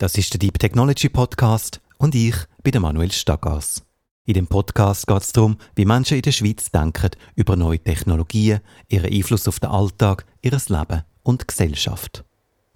[0.00, 3.82] Das ist der Deep Technology Podcast und ich bin der Manuel Staggers.
[4.26, 8.60] In dem Podcast geht es darum, wie Menschen in der Schweiz denken über neue Technologien,
[8.86, 12.24] ihren Einfluss auf den Alltag, ihr Leben und Gesellschaft.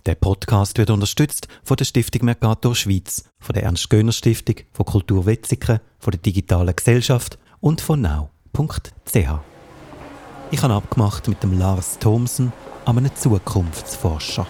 [0.05, 5.79] Der Podcast wird unterstützt von der Stiftung Mercator Schweiz, von der Ernst-Göhner-Stiftung, von Kultur Wetzikon,
[6.01, 9.15] von der Digitalen Gesellschaft und von now.ch.
[10.51, 12.53] Ich habe abgemacht mit dem Lars Thomsen,
[12.85, 14.49] einem Zukunftsforscher.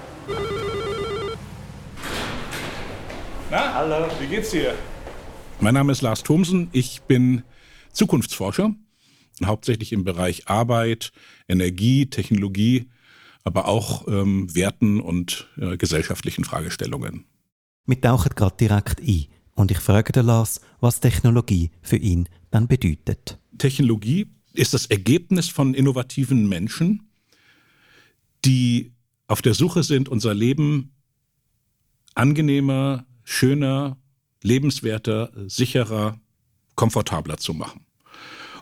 [3.52, 4.74] Na, hallo, wie geht's dir?
[5.60, 7.42] Mein Name ist Lars Thomsen, ich bin
[7.92, 8.74] Zukunftsforscher,
[9.44, 11.12] hauptsächlich im Bereich Arbeit,
[11.48, 12.88] Energie, Technologie,
[13.44, 17.26] aber auch ähm, Werten und äh, gesellschaftlichen Fragestellungen.
[17.84, 22.68] Wir tauchen gerade direkt ein und ich frage den Lars, was Technologie für ihn dann
[22.68, 23.38] bedeutet.
[23.58, 27.10] Technologie ist das Ergebnis von innovativen Menschen,
[28.46, 28.94] die
[29.26, 30.94] auf der Suche sind, unser Leben
[32.14, 33.96] angenehmer, schöner,
[34.42, 36.20] lebenswerter, sicherer,
[36.74, 37.86] komfortabler zu machen.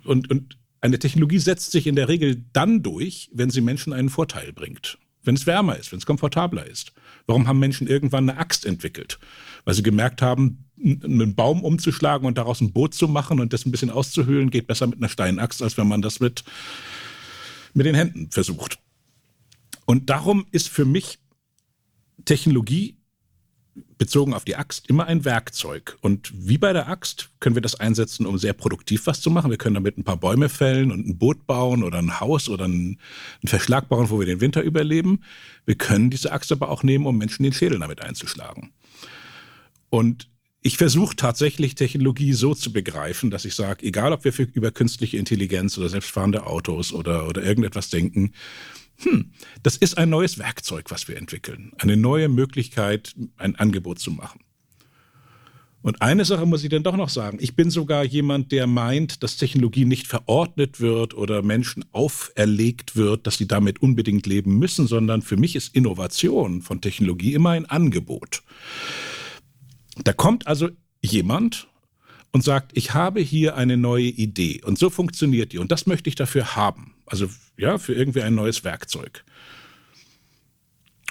[0.05, 4.09] Und, und eine Technologie setzt sich in der Regel dann durch, wenn sie Menschen einen
[4.09, 4.99] Vorteil bringt.
[5.23, 6.93] Wenn es wärmer ist, wenn es komfortabler ist.
[7.27, 9.19] Warum haben Menschen irgendwann eine Axt entwickelt?
[9.65, 13.67] Weil sie gemerkt haben, einen Baum umzuschlagen und daraus ein Boot zu machen und das
[13.67, 16.43] ein bisschen auszuhöhlen, geht besser mit einer Steinaxt, als wenn man das mit,
[17.75, 18.79] mit den Händen versucht.
[19.85, 21.19] Und darum ist für mich
[22.25, 23.00] Technologie
[24.01, 25.99] bezogen auf die Axt immer ein Werkzeug.
[26.01, 29.51] Und wie bei der Axt können wir das einsetzen, um sehr produktiv was zu machen.
[29.51, 32.65] Wir können damit ein paar Bäume fällen und ein Boot bauen oder ein Haus oder
[32.65, 32.99] einen,
[33.45, 35.21] Verschlag bauen, wo wir den Winter überleben.
[35.67, 38.73] Wir können diese Axt aber auch nehmen, um Menschen den Schädel damit einzuschlagen.
[39.91, 40.31] Und
[40.63, 44.71] ich versuche tatsächlich Technologie so zu begreifen, dass ich sage, egal ob wir für, über
[44.71, 48.33] künstliche Intelligenz oder selbstfahrende Autos oder, oder irgendetwas denken,
[49.03, 51.73] hm, das ist ein neues Werkzeug, was wir entwickeln.
[51.79, 54.41] Eine neue Möglichkeit, ein Angebot zu machen.
[55.83, 57.39] Und eine Sache muss ich dann doch noch sagen.
[57.41, 63.27] Ich bin sogar jemand, der meint, dass Technologie nicht verordnet wird oder Menschen auferlegt wird,
[63.27, 67.65] dass sie damit unbedingt leben müssen, sondern für mich ist Innovation von Technologie immer ein
[67.65, 68.43] Angebot.
[70.05, 70.69] Da kommt also
[71.03, 71.69] jemand
[72.31, 76.09] und sagt, ich habe hier eine neue Idee und so funktioniert die und das möchte
[76.09, 76.95] ich dafür haben.
[77.11, 79.25] Also ja, für irgendwie ein neues Werkzeug.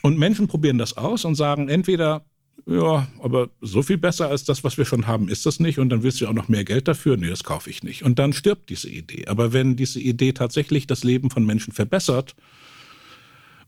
[0.02, 2.26] Und Menschen probieren das aus und sagen entweder,
[2.66, 5.78] ja, aber so viel besser als das, was wir schon haben, ist das nicht.
[5.78, 7.18] Und dann willst du auch noch mehr Geld dafür.
[7.18, 8.04] Nee, das kaufe ich nicht.
[8.04, 9.26] Und dann stirbt diese Idee.
[9.28, 12.36] Aber wenn diese Idee tatsächlich das Leben von Menschen verbessert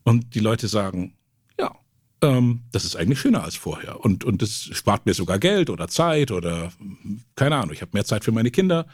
[0.02, 1.14] und die Leute sagen,
[1.60, 1.74] ja,
[2.22, 4.00] ähm, das ist eigentlich schöner als vorher.
[4.00, 6.72] Und, und das spart mir sogar Geld oder Zeit oder
[7.36, 8.86] keine Ahnung, ich habe mehr Zeit für meine Kinder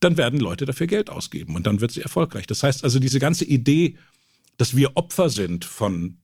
[0.00, 2.46] dann werden Leute dafür Geld ausgeben und dann wird sie erfolgreich.
[2.46, 3.96] Das heißt also, diese ganze Idee,
[4.56, 6.18] dass wir Opfer sind von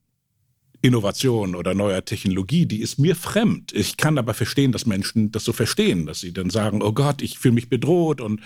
[0.81, 3.73] Innovation oder neuer Technologie, die ist mir fremd.
[3.73, 7.21] Ich kann aber verstehen, dass Menschen das so verstehen, dass sie dann sagen, oh Gott,
[7.21, 8.41] ich fühle mich bedroht und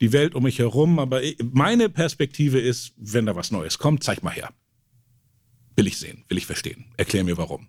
[0.00, 0.98] die Welt um mich herum.
[0.98, 4.50] Aber meine Perspektive ist, wenn da was Neues kommt, zeig mal her.
[5.76, 6.84] Will ich sehen, will ich verstehen.
[6.98, 7.68] Erklär mir warum.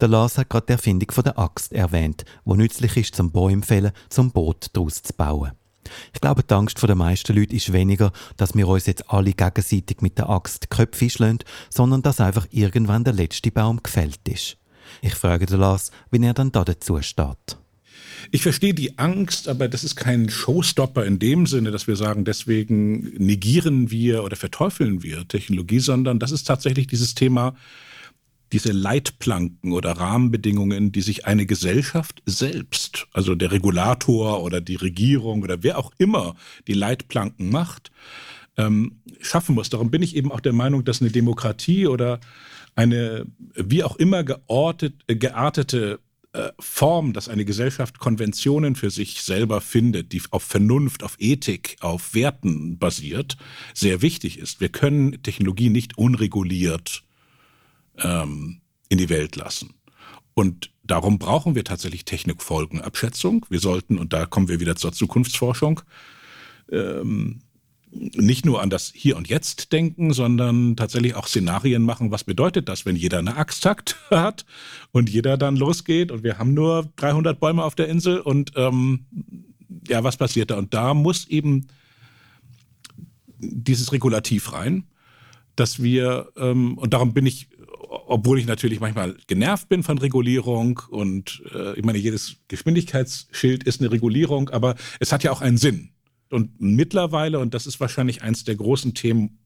[0.00, 3.92] Der Lars hat gerade die Erfindung von der Axt erwähnt, wo nützlich ist zum Bäumfällen,
[4.10, 5.52] zum Boot daraus zu bauen.
[6.14, 10.00] Ich glaube, die Angst der meisten Leute ist weniger, dass wir uns jetzt alle gegenseitig
[10.00, 11.38] mit der Axt die Köpfe schlagen,
[11.70, 14.56] sondern dass einfach irgendwann der letzte Baum gefällt ist.
[15.00, 17.56] Ich frage den Lars, wie er dann da dazu steht.
[18.30, 22.24] Ich verstehe die Angst, aber das ist kein Showstopper in dem Sinne, dass wir sagen,
[22.24, 27.56] deswegen negieren wir oder verteufeln wir Technologie, sondern das ist tatsächlich dieses Thema,
[28.52, 35.42] diese Leitplanken oder Rahmenbedingungen, die sich eine Gesellschaft selbst, also der Regulator oder die Regierung
[35.42, 36.36] oder wer auch immer
[36.68, 37.90] die Leitplanken macht,
[38.56, 39.70] ähm, schaffen muss.
[39.70, 42.20] Darum bin ich eben auch der Meinung, dass eine Demokratie oder
[42.74, 46.00] eine wie auch immer geortet, geartete
[46.32, 51.76] äh, Form, dass eine Gesellschaft Konventionen für sich selber findet, die auf Vernunft, auf Ethik,
[51.80, 53.36] auf Werten basiert,
[53.74, 54.60] sehr wichtig ist.
[54.60, 57.04] Wir können Technologie nicht unreguliert
[57.98, 59.74] ähm, in die Welt lassen.
[60.34, 63.46] Und darum brauchen wir tatsächlich Technikfolgenabschätzung.
[63.48, 65.80] Wir sollten, und da kommen wir wieder zur Zukunftsforschung,
[66.70, 67.42] ähm,
[67.94, 72.10] nicht nur an das Hier und Jetzt denken, sondern tatsächlich auch Szenarien machen.
[72.10, 74.46] Was bedeutet das, wenn jeder eine Axttakt hat
[74.92, 79.06] und jeder dann losgeht und wir haben nur 300 Bäume auf der Insel und ähm,
[79.88, 80.56] ja, was passiert da?
[80.56, 81.66] Und da muss eben
[83.38, 84.84] dieses Regulativ rein,
[85.56, 87.48] dass wir, ähm, und darum bin ich
[88.06, 93.80] obwohl ich natürlich manchmal genervt bin von Regulierung und äh, ich meine, jedes Geschwindigkeitsschild ist
[93.80, 95.90] eine Regulierung, aber es hat ja auch einen Sinn.
[96.30, 99.38] Und mittlerweile, und das ist wahrscheinlich eins der großen Themen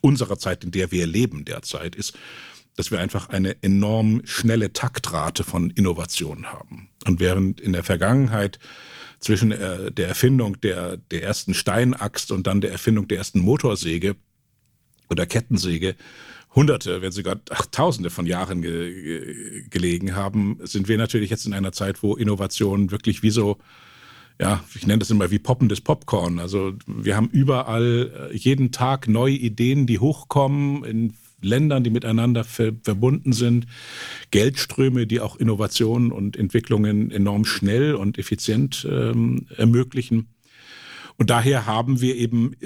[0.00, 2.16] unserer Zeit, in der wir leben derzeit, ist,
[2.76, 6.88] dass wir einfach eine enorm schnelle Taktrate von Innovationen haben.
[7.06, 8.58] Und während in der Vergangenheit
[9.18, 14.16] zwischen äh, der Erfindung der, der ersten Steinaxt und dann der Erfindung der ersten Motorsäge
[15.08, 15.96] oder Kettensäge
[16.54, 21.52] Hunderte, wenn sogar ach, Tausende von Jahren ge gelegen haben, sind wir natürlich jetzt in
[21.52, 23.58] einer Zeit, wo Innovationen wirklich wie so
[24.40, 26.40] ja, ich nenne das immer wie poppendes Popcorn.
[26.40, 32.42] Also wir haben überall äh, jeden Tag neue Ideen, die hochkommen in Ländern, die miteinander
[32.42, 33.66] ver verbunden sind,
[34.30, 40.28] Geldströme, die auch Innovationen und Entwicklungen enorm schnell und effizient ähm, ermöglichen.
[41.16, 42.56] Und daher haben wir eben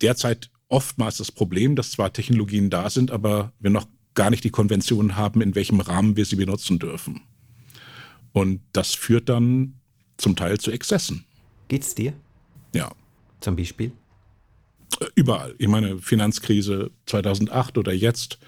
[0.00, 4.50] derzeit oftmals das Problem, dass zwar Technologien da sind, aber wir noch gar nicht die
[4.50, 7.20] Konvention haben, in welchem Rahmen wir sie benutzen dürfen.
[8.32, 9.74] Und das führt dann
[10.16, 11.24] zum Teil zu Exzessen.
[11.68, 12.12] Geht's dir?
[12.74, 12.92] Ja.
[13.40, 13.92] Zum Beispiel?
[15.14, 15.54] Überall.
[15.58, 18.38] Ich meine, Finanzkrise 2008 oder jetzt.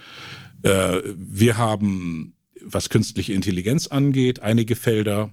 [0.63, 5.33] Äh, wir haben, was künstliche Intelligenz angeht, einige Felder,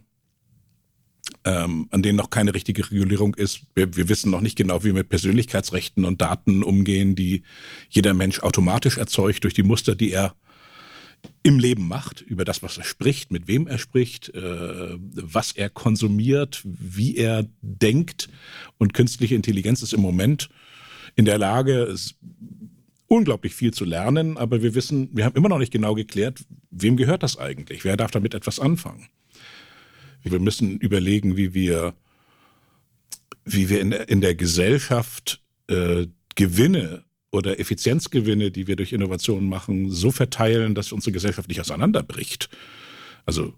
[1.45, 3.61] ähm, an denen noch keine richtige Regulierung ist.
[3.75, 7.43] Wir, wir, wissen noch nicht genau, wie wir mit Persönlichkeitsrechten und Daten umgehen, die
[7.89, 10.35] jeder Mensch automatisch erzeugt durch die Muster, die er
[11.43, 15.69] im Leben macht, über das, was er spricht, mit wem er spricht, äh, was er
[15.69, 18.29] konsumiert, wie er denkt.
[18.77, 20.49] Und künstliche Intelligenz ist im Moment
[21.15, 21.93] in der Lage,
[23.07, 26.95] unglaublich viel zu lernen, aber wir wissen, wir haben immer noch nicht genau geklärt, wem
[26.95, 27.83] gehört das eigentlich?
[27.83, 29.07] Wer darf damit etwas anfangen?
[30.24, 31.94] Wir müssen überlegen, wie wir,
[33.45, 39.92] wie wir in, in der Gesellschaft äh, Gewinne oder Effizienzgewinne, die wir durch Innovationen machen,
[39.92, 42.50] so verteilen, dass unsere Gesellschaft nicht auseinanderbricht.
[43.25, 43.54] Also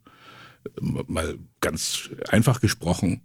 [0.81, 3.21] mal ganz einfach gesprochen,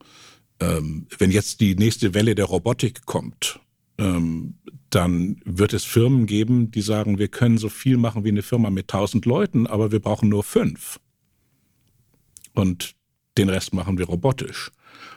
[0.61, 3.61] ähm, wenn jetzt die nächste Welle der Robotik kommt,
[3.99, 4.55] ähm,
[4.91, 8.71] dann wird es Firmen geben, die sagen, wir können so viel machen wie eine Firma
[8.71, 11.00] mit tausend Leuten, aber wir brauchen nur fünf.
[12.55, 12.95] Und
[13.38, 14.71] den Rest machen wir robotisch.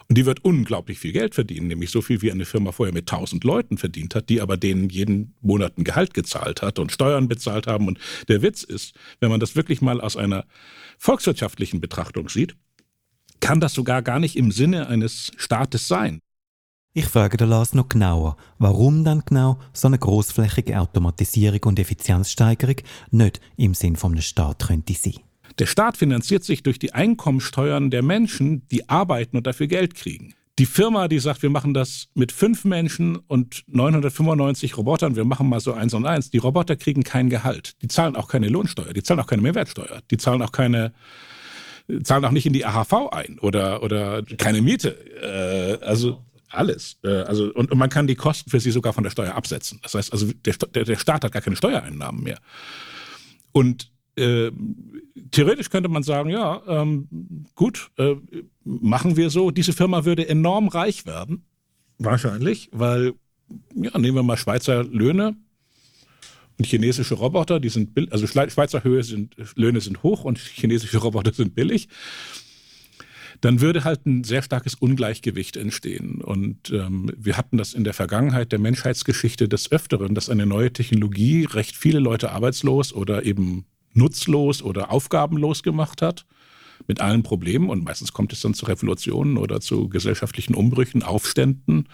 [0.07, 3.11] Und die wird unglaublich viel Geld verdienen, nämlich so viel, wie eine Firma vorher mit
[3.11, 7.27] 1000 Leuten verdient hat, die aber denen jeden Monat ein Gehalt gezahlt hat und Steuern
[7.27, 7.87] bezahlt haben.
[7.87, 10.45] Und der Witz ist, wenn man das wirklich mal aus einer
[10.97, 12.55] volkswirtschaftlichen Betrachtung sieht,
[13.39, 16.19] kann das sogar gar nicht im Sinne eines Staates sein.
[16.93, 22.77] Ich frage den Lars noch genauer, warum dann genau so eine großflächige Automatisierung und Effizienzsteigerung
[23.11, 25.28] nicht im Sinn einem Staat könnte sein.
[25.59, 30.33] Der Staat finanziert sich durch die Einkommensteuern der Menschen, die arbeiten und dafür Geld kriegen.
[30.57, 35.47] Die Firma, die sagt, wir machen das mit fünf Menschen und 995 Robotern, wir machen
[35.47, 37.81] mal so eins und eins, die Roboter kriegen kein Gehalt.
[37.81, 40.93] Die zahlen auch keine Lohnsteuer, die zahlen auch keine Mehrwertsteuer, die zahlen auch keine,
[42.03, 44.97] zahlen auch nicht in die AHV ein oder, oder keine Miete.
[45.21, 46.97] Äh, also alles.
[47.03, 49.79] Äh, also, und, und, man kann die Kosten für sie sogar von der Steuer absetzen.
[49.81, 52.39] Das heißt also, der, der, Staat hat gar keine Steuereinnahmen mehr.
[53.51, 54.51] Und äh,
[55.31, 57.07] theoretisch könnte man sagen, ja, ähm,
[57.55, 58.15] gut, äh,
[58.63, 59.51] machen wir so.
[59.51, 61.43] Diese Firma würde enorm reich werden,
[61.97, 63.13] wahrscheinlich, weil,
[63.75, 65.35] ja, nehmen wir mal Schweizer Löhne
[66.59, 71.33] und chinesische Roboter, die sind, also Schweizer Höhe sind, Löhne sind hoch und chinesische Roboter
[71.33, 71.87] sind billig.
[73.39, 76.19] Dann würde halt ein sehr starkes Ungleichgewicht entstehen.
[76.19, 80.73] Und ähm, wir hatten das in der Vergangenheit der Menschheitsgeschichte des Öfteren, dass eine neue
[80.73, 86.25] Technologie recht viele Leute arbeitslos oder eben nutzlos oder aufgabenlos gemacht hat,
[86.87, 87.69] mit allen Problemen.
[87.69, 91.87] Und meistens kommt es dann zu Revolutionen oder zu gesellschaftlichen Umbrüchen, Aufständen.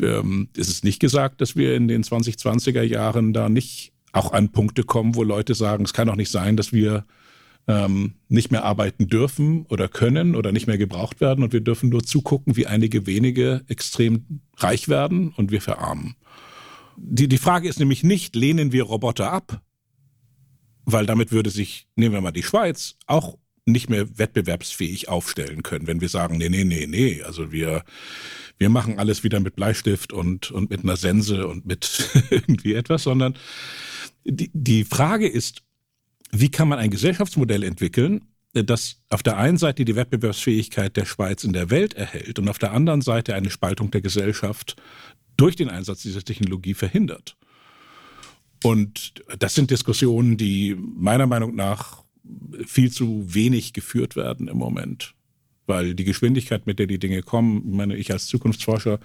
[0.00, 4.50] Ähm, es ist nicht gesagt, dass wir in den 2020er Jahren da nicht auch an
[4.50, 7.04] Punkte kommen, wo Leute sagen, es kann doch nicht sein, dass wir
[7.68, 11.90] ähm, nicht mehr arbeiten dürfen oder können oder nicht mehr gebraucht werden und wir dürfen
[11.90, 16.14] nur zugucken, wie einige wenige extrem reich werden und wir verarmen.
[16.96, 19.60] Die, die Frage ist nämlich nicht, lehnen wir Roboter ab,
[20.86, 25.88] weil damit würde sich, nehmen wir mal die Schweiz, auch nicht mehr wettbewerbsfähig aufstellen können,
[25.88, 27.84] wenn wir sagen, nee, nee, nee, nee, also wir,
[28.58, 33.02] wir machen alles wieder mit Bleistift und, und mit einer Sense und mit irgendwie etwas,
[33.02, 33.34] sondern
[34.24, 35.62] die, die Frage ist,
[36.30, 41.44] wie kann man ein Gesellschaftsmodell entwickeln, das auf der einen Seite die Wettbewerbsfähigkeit der Schweiz
[41.44, 44.76] in der Welt erhält und auf der anderen Seite eine Spaltung der Gesellschaft
[45.36, 47.36] durch den Einsatz dieser Technologie verhindert.
[48.62, 52.04] Und das sind Diskussionen, die meiner Meinung nach
[52.64, 55.14] viel zu wenig geführt werden im Moment.
[55.66, 59.00] Weil die Geschwindigkeit, mit der die Dinge kommen, meine, ich als Zukunftsforscher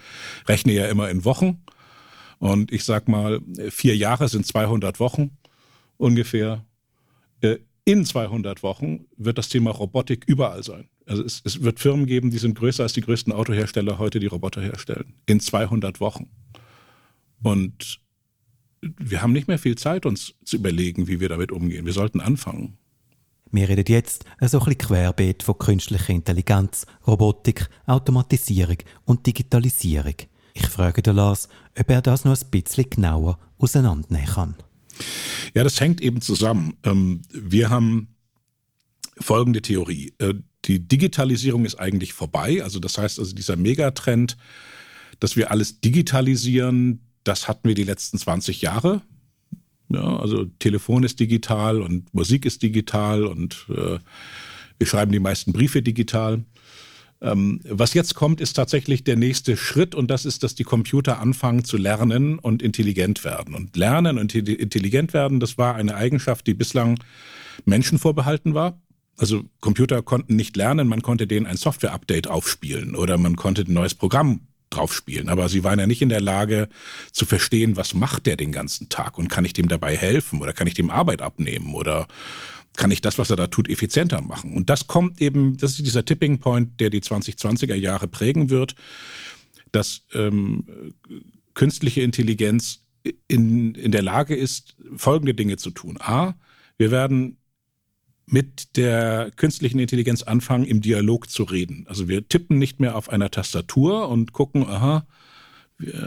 [0.48, 1.62] rechne ja immer in Wochen.
[2.40, 5.38] Und ich sag mal, vier Jahre sind 200 Wochen
[5.98, 6.66] ungefähr.
[7.42, 10.88] Äh, in 200 Wochen wird das Thema Robotik überall sein.
[11.06, 14.28] Also es, es wird Firmen geben, die sind größer als die größten Autohersteller heute, die
[14.28, 15.16] Roboter herstellen.
[15.26, 16.30] In 200 Wochen.
[17.44, 18.01] Und
[18.82, 21.86] wir haben nicht mehr viel Zeit, uns zu überlegen, wie wir damit umgehen.
[21.86, 22.78] Wir sollten anfangen.
[23.52, 30.16] Wir reden jetzt so ein bisschen querbeet von künstlicher Intelligenz, Robotik, Automatisierung und Digitalisierung.
[30.54, 34.56] Ich frage den Lars, ob er das noch ein bisschen genauer auseinandernehmen kann.
[35.54, 36.78] Ja, das hängt eben zusammen.
[36.84, 38.16] Ähm, wir haben
[39.20, 40.14] folgende Theorie.
[40.20, 40.36] Äh,
[40.66, 42.64] die Digitalisierung ist eigentlich vorbei.
[42.64, 44.38] Also das heißt also dieser Megatrend,
[45.20, 49.02] dass wir alles digitalisieren, das hatten wir die letzten 20 Jahre.
[49.90, 54.00] Ja, also Telefon ist digital und Musik ist digital und äh,
[54.78, 56.44] wir schreiben die meisten Briefe digital.
[57.22, 61.20] Ähm, was jetzt kommt, ist tatsächlich der nächste Schritt und das ist, dass die Computer
[61.20, 63.54] anfangen zu lernen und intelligent werden.
[63.54, 67.00] Und lernen und intelligent werden, das war eine Eigenschaft, die bislang
[67.66, 68.82] Menschen vorbehalten war.
[69.18, 73.74] Also Computer konnten nicht lernen, man konnte denen ein Software-Update aufspielen oder man konnte ein
[73.74, 75.30] neues Programm drauf spielen.
[75.30, 76.68] Aber sie waren ja nicht in der Lage
[77.12, 80.54] zu verstehen, was macht der den ganzen Tag und kann ich dem dabei helfen oder
[80.54, 82.08] kann ich dem Arbeit abnehmen oder
[82.78, 84.54] kann ich das, was er da tut, effizienter machen.
[84.54, 88.76] Und das kommt eben, das ist dieser Tipping Point, der die 2020er Jahre prägen wird,
[89.72, 90.94] dass ähm,
[91.54, 92.86] künstliche Intelligenz
[93.28, 95.98] in, in der Lage ist, folgende Dinge zu tun.
[96.00, 96.36] A,
[96.78, 97.38] wir werden
[98.26, 101.86] mit der künstlichen Intelligenz anfangen, im Dialog zu reden.
[101.88, 105.06] Also wir tippen nicht mehr auf einer Tastatur und gucken, aha,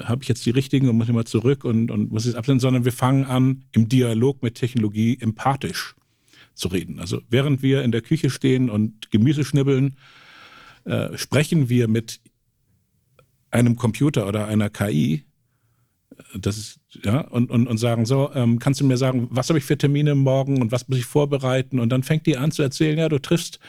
[0.04, 2.60] habe ich jetzt die richtigen und muss ich mal zurück und, und muss es absenden,
[2.60, 5.94] sondern wir fangen an, im Dialog mit Technologie empathisch
[6.54, 7.00] zu reden.
[7.00, 9.96] Also während wir in der Küche stehen und Gemüse schnibbeln,
[10.84, 12.20] äh, sprechen wir mit
[13.50, 15.24] einem Computer oder einer KI,
[16.38, 19.58] das ist, ja, und, und, und sagen so, ähm, kannst du mir sagen, was habe
[19.58, 21.78] ich für Termine morgen und was muss ich vorbereiten?
[21.80, 23.60] Und dann fängt die an zu erzählen, ja, du triffst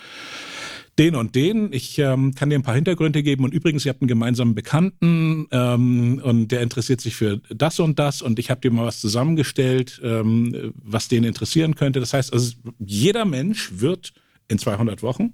[0.98, 1.74] den und den.
[1.74, 3.44] Ich ähm, kann dir ein paar Hintergründe geben.
[3.44, 8.00] Und übrigens, ihr habt einen gemeinsamen Bekannten ähm, und der interessiert sich für das und
[8.00, 8.22] das.
[8.22, 12.00] Und ich habe dir mal was zusammengestellt, ähm, was den interessieren könnte.
[12.00, 14.14] Das heißt, also jeder Mensch wird
[14.48, 15.34] in 200 Wochen,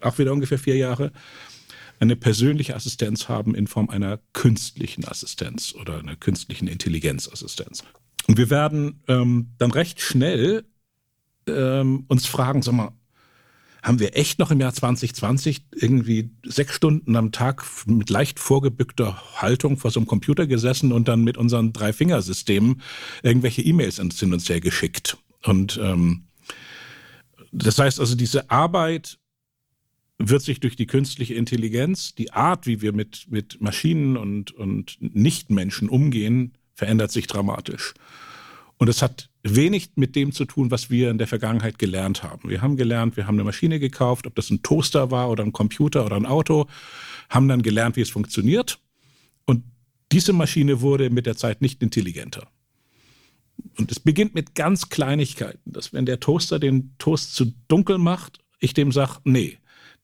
[0.00, 1.12] auch wieder ungefähr vier Jahre,
[2.02, 7.84] eine persönliche Assistenz haben in Form einer künstlichen Assistenz oder einer künstlichen Intelligenzassistenz.
[8.26, 10.64] Und wir werden ähm, dann recht schnell
[11.46, 12.92] ähm, uns fragen, sag mal,
[13.84, 19.40] haben wir echt noch im Jahr 2020 irgendwie sechs Stunden am Tag mit leicht vorgebückter
[19.40, 22.82] Haltung vor so einem Computer gesessen und dann mit unseren Drei-Fingersystemen
[23.22, 25.18] irgendwelche E-Mails hin uns her geschickt.
[25.44, 26.24] Und ähm,
[27.52, 29.18] das heißt also, diese Arbeit
[30.28, 34.96] wird sich durch die künstliche Intelligenz, die Art, wie wir mit, mit Maschinen und, und
[35.00, 37.94] Nichtmenschen umgehen, verändert sich dramatisch.
[38.78, 42.48] Und es hat wenig mit dem zu tun, was wir in der Vergangenheit gelernt haben.
[42.48, 45.52] Wir haben gelernt, wir haben eine Maschine gekauft, ob das ein Toaster war oder ein
[45.52, 46.66] Computer oder ein Auto,
[47.28, 48.78] haben dann gelernt, wie es funktioniert.
[49.44, 49.64] Und
[50.10, 52.48] diese Maschine wurde mit der Zeit nicht intelligenter.
[53.78, 58.38] Und es beginnt mit ganz Kleinigkeiten, dass wenn der Toaster den Toast zu dunkel macht,
[58.58, 59.58] ich dem sage, nee,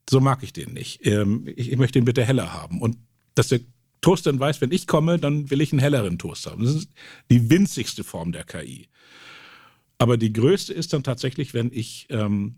[0.08, 1.06] so mag ich den nicht.
[1.06, 2.80] Ähm, ich, ich möchte ihn bitte heller haben.
[2.80, 2.96] Und
[3.34, 3.60] dass der
[4.00, 6.64] Toaster dann weiß, wenn ich komme, dann will ich einen helleren Toaster haben.
[6.64, 6.90] Das ist
[7.30, 8.88] die winzigste Form der KI.
[9.98, 12.56] Aber die größte ist dann tatsächlich, wenn ich ähm,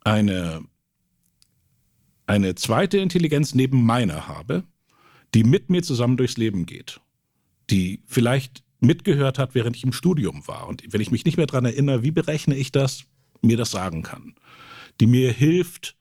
[0.00, 0.62] eine,
[2.26, 4.64] eine zweite Intelligenz neben meiner habe,
[5.34, 7.00] die mit mir zusammen durchs Leben geht,
[7.70, 10.68] die vielleicht mitgehört hat, während ich im Studium war.
[10.68, 13.04] Und wenn ich mich nicht mehr daran erinnere, wie berechne ich das,
[13.42, 14.34] mir das sagen kann.
[15.00, 15.96] Die mir hilft,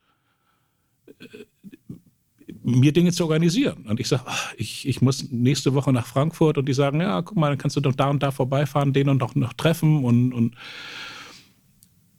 [2.63, 3.85] mir Dinge zu organisieren.
[3.87, 4.23] Und ich sage,
[4.57, 7.75] ich, ich muss nächste Woche nach Frankfurt und die sagen, ja, guck mal, dann kannst
[7.75, 10.55] du doch da und da vorbeifahren, den und doch noch treffen und, und,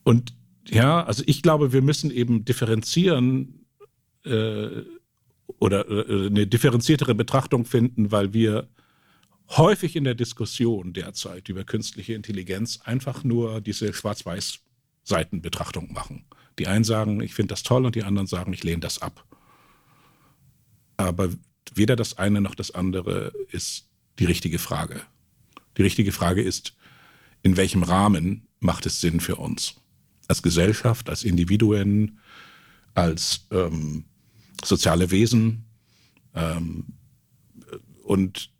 [0.04, 0.34] und
[0.68, 3.66] ja, also ich glaube, wir müssen eben differenzieren
[4.24, 4.82] äh,
[5.58, 8.68] oder äh, eine differenziertere Betrachtung finden, weil wir
[9.50, 16.24] häufig in der Diskussion derzeit über künstliche Intelligenz einfach nur diese Schwarz-Weiß-Seitenbetrachtung machen.
[16.58, 19.24] Die einen sagen, ich finde das toll und die anderen sagen, ich lehne das ab.
[20.96, 21.28] Aber
[21.74, 25.02] weder das eine noch das andere ist die richtige Frage.
[25.76, 26.76] Die richtige Frage ist,
[27.42, 29.74] in welchem Rahmen macht es Sinn für uns?
[30.28, 32.20] Als Gesellschaft, als Individuen,
[32.94, 34.04] als ähm,
[34.64, 35.64] soziale Wesen.
[36.34, 36.86] Ähm,
[38.04, 38.50] und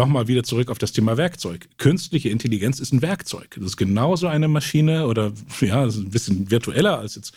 [0.00, 1.68] nochmal wieder zurück auf das Thema Werkzeug.
[1.76, 3.54] Künstliche Intelligenz ist ein Werkzeug.
[3.56, 7.34] Das ist genauso eine Maschine oder ja, ein bisschen virtueller als jetzt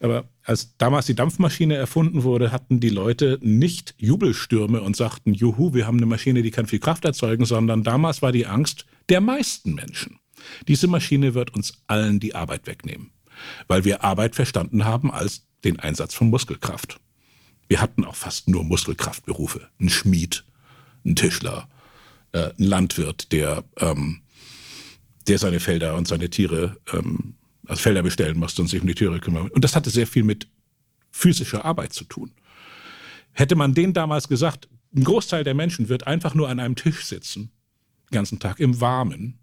[0.00, 5.74] aber als damals die Dampfmaschine erfunden wurde, hatten die Leute nicht Jubelstürme und sagten, juhu,
[5.74, 9.20] wir haben eine Maschine, die kann viel Kraft erzeugen, sondern damals war die Angst der
[9.20, 10.20] meisten Menschen.
[10.68, 13.10] Diese Maschine wird uns allen die Arbeit wegnehmen,
[13.66, 17.00] weil wir Arbeit verstanden haben als den Einsatz von Muskelkraft.
[17.66, 19.68] Wir hatten auch fast nur Muskelkraftberufe.
[19.80, 20.44] Ein Schmied,
[21.04, 21.68] ein Tischler,
[22.32, 24.22] äh, ein Landwirt, der, ähm,
[25.26, 27.34] der seine Felder und seine Tiere, ähm,
[27.66, 29.48] also Felder bestellen musste und sich um die Tiere kümmern.
[29.48, 30.48] Und das hatte sehr viel mit
[31.10, 32.32] physischer Arbeit zu tun.
[33.32, 37.04] Hätte man denen damals gesagt, ein Großteil der Menschen wird einfach nur an einem Tisch
[37.04, 37.50] sitzen,
[38.10, 39.38] den ganzen Tag im Warmen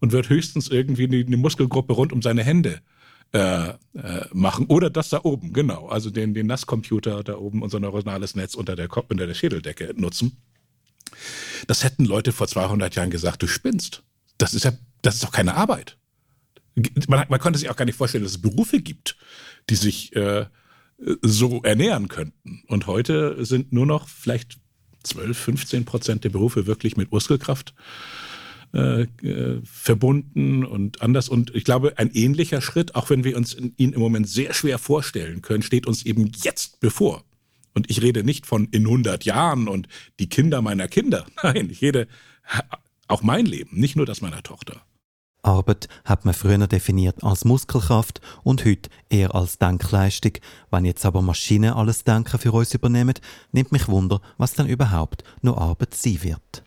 [0.00, 2.80] und wird höchstens irgendwie eine Muskelgruppe rund um seine Hände
[3.32, 3.74] äh, äh,
[4.32, 4.66] machen.
[4.66, 5.88] Oder das da oben, genau.
[5.88, 10.38] Also den, den NAS-Computer da oben, unser neuronales Netz unter der, unter der Schädeldecke nutzen.
[11.66, 14.02] Das hätten Leute vor 200 Jahren gesagt, du spinnst.
[14.38, 14.72] Das ist ja,
[15.02, 15.96] das ist doch keine Arbeit.
[17.08, 19.16] Man, man konnte sich auch gar nicht vorstellen, dass es Berufe gibt,
[19.68, 20.46] die sich äh,
[21.22, 22.62] so ernähren könnten.
[22.68, 24.58] Und heute sind nur noch vielleicht
[25.04, 27.74] 12, 15 Prozent der Berufe wirklich mit Muskelkraft
[28.74, 31.28] äh, äh, verbunden und anders.
[31.28, 34.78] Und ich glaube, ein ähnlicher Schritt, auch wenn wir uns ihn im Moment sehr schwer
[34.78, 37.24] vorstellen können, steht uns eben jetzt bevor.
[37.78, 39.86] Und ich rede nicht von in 100 Jahren und
[40.18, 41.26] die Kinder meiner Kinder.
[41.44, 42.08] Nein, ich rede
[43.06, 44.82] auch mein Leben, nicht nur das meiner Tochter.
[45.42, 50.32] Arbeit hat man früher definiert als Muskelkraft und heute eher als Denkleistung.
[50.72, 53.14] Wenn jetzt aber Maschinen alles Denken für uns übernehmen,
[53.52, 56.64] nimmt mich Wunder, was dann überhaupt noch Arbeit sein wird.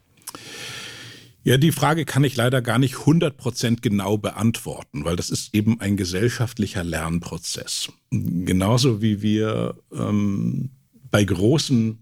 [1.44, 5.82] Ja, die Frage kann ich leider gar nicht 100% genau beantworten, weil das ist eben
[5.82, 7.92] ein gesellschaftlicher Lernprozess.
[8.12, 10.70] Genauso wie wir ähm,
[11.12, 12.00] bei großen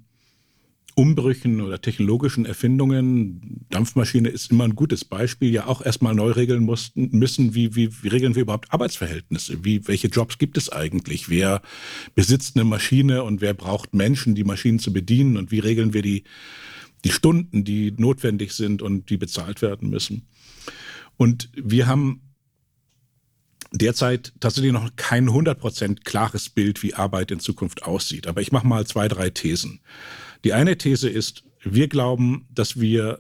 [1.00, 6.64] Umbrüchen oder technologischen Erfindungen, Dampfmaschine ist immer ein gutes Beispiel, ja auch erstmal neu regeln
[6.64, 9.64] mussten, müssen, wie, wie, wie regeln wir überhaupt Arbeitsverhältnisse?
[9.64, 11.30] Wie, welche Jobs gibt es eigentlich?
[11.30, 11.62] Wer
[12.16, 15.38] besitzt eine Maschine und wer braucht Menschen, die Maschinen zu bedienen?
[15.38, 16.26] Und wie regeln wir die,
[17.06, 20.28] die Stunden, die notwendig sind und die bezahlt werden müssen?
[21.16, 22.29] Und wir haben
[23.72, 28.28] derzeit tatsächlich noch kein 100% klares Bild, wie Arbeit in Zukunft aussieht.
[28.28, 29.80] Aber ich mache mal zwei, drei Thesen.
[30.44, 33.20] Die eine These ist, wir glauben, dass wir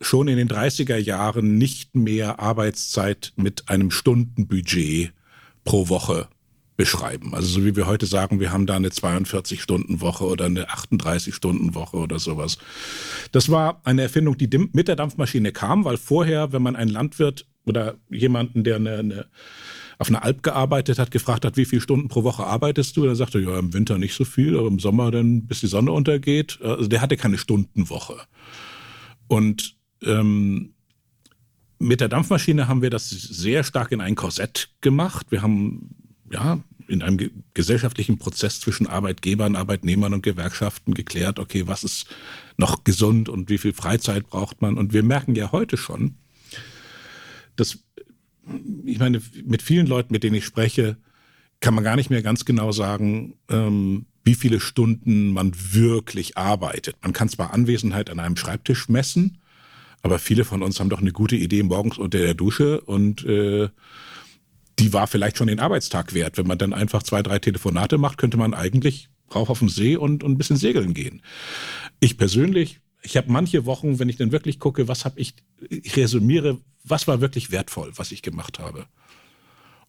[0.00, 5.12] schon in den 30er Jahren nicht mehr Arbeitszeit mit einem Stundenbudget
[5.64, 6.28] pro Woche
[6.76, 7.34] beschreiben.
[7.34, 12.18] Also so wie wir heute sagen, wir haben da eine 42-Stunden-Woche oder eine 38-Stunden-Woche oder
[12.18, 12.58] sowas.
[13.30, 17.46] Das war eine Erfindung, die mit der Dampfmaschine kam, weil vorher, wenn man einen Landwirt
[17.64, 19.26] oder jemanden, der eine, eine
[19.98, 23.06] auf einer Alp gearbeitet hat, gefragt hat, wie viele Stunden pro Woche arbeitest du?
[23.06, 25.66] Dann sagte er, ja, im Winter nicht so viel, aber im Sommer dann, bis die
[25.66, 26.58] Sonne untergeht.
[26.62, 28.16] Also der hatte keine Stundenwoche.
[29.28, 30.74] Und ähm,
[31.78, 35.26] mit der Dampfmaschine haben wir das sehr stark in ein Korsett gemacht.
[35.30, 35.94] Wir haben
[36.30, 42.06] ja in einem gesellschaftlichen Prozess zwischen Arbeitgebern, Arbeitnehmern und Gewerkschaften geklärt, okay, was ist
[42.56, 44.76] noch gesund und wie viel Freizeit braucht man.
[44.76, 46.16] Und wir merken ja heute schon,
[47.56, 47.78] dass
[48.84, 50.96] ich meine, mit vielen Leuten, mit denen ich spreche,
[51.60, 56.96] kann man gar nicht mehr ganz genau sagen, ähm, wie viele Stunden man wirklich arbeitet.
[57.02, 59.38] Man kann zwar Anwesenheit an einem Schreibtisch messen,
[60.02, 63.68] aber viele von uns haben doch eine gute Idee morgens unter der Dusche und äh,
[64.78, 66.36] die war vielleicht schon den Arbeitstag wert.
[66.36, 69.96] Wenn man dann einfach zwei, drei Telefonate macht, könnte man eigentlich rauf auf den See
[69.96, 71.22] und, und ein bisschen segeln gehen.
[72.00, 75.34] Ich persönlich, ich habe manche Wochen, wenn ich dann wirklich gucke, was habe ich,
[75.68, 78.86] ich resümiere, was war wirklich wertvoll, was ich gemacht habe.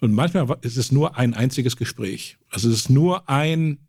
[0.01, 2.38] Und manchmal ist es nur ein einziges Gespräch.
[2.49, 3.80] Also es ist nur ein,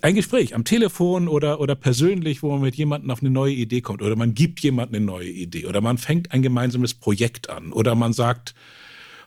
[0.00, 3.80] ein Gespräch am Telefon oder, oder persönlich, wo man mit jemandem auf eine neue Idee
[3.80, 7.72] kommt oder man gibt jemandem eine neue Idee oder man fängt ein gemeinsames Projekt an
[7.72, 8.54] oder man sagt,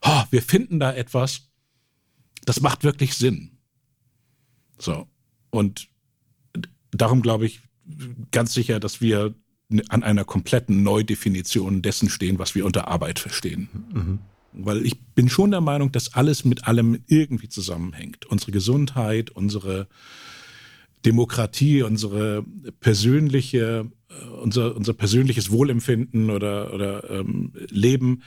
[0.01, 1.51] oh, wir finden da etwas,
[2.45, 3.58] das macht wirklich Sinn.
[4.77, 5.08] So.
[5.49, 5.89] Und
[6.91, 7.60] darum glaube ich
[8.32, 9.34] ganz sicher, dass wir
[9.89, 13.69] an einer kompletten Neudefinition dessen stehen, was wir unter Arbeit verstehen.
[13.93, 14.19] Mhm.
[14.54, 18.25] Weil ich bin schon der Meinung, dass alles mit allem irgendwie zusammenhängt.
[18.25, 19.88] Unsere Gesundheit, unsere
[21.06, 22.43] Demokratie, unsere
[22.80, 28.23] persönliche, äh, unser, unser persönliches Wohlempfinden oder, oder ähm, Leben.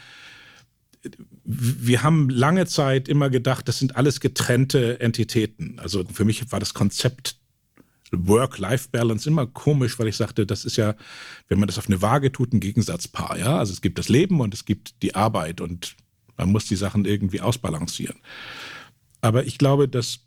[1.44, 5.78] Wir haben lange Zeit immer gedacht, das sind alles getrennte Entitäten.
[5.78, 7.36] Also für mich war das Konzept
[8.26, 10.94] Work-Life-Balance immer komisch, weil ich sagte, das ist ja,
[11.48, 13.38] wenn man das auf eine Waage tut, ein Gegensatzpaar.
[13.38, 13.58] Ja?
[13.58, 15.96] Also es gibt das Leben und es gibt die Arbeit und
[16.36, 18.16] man muss die Sachen irgendwie ausbalancieren.
[19.20, 20.20] Aber ich glaube, dass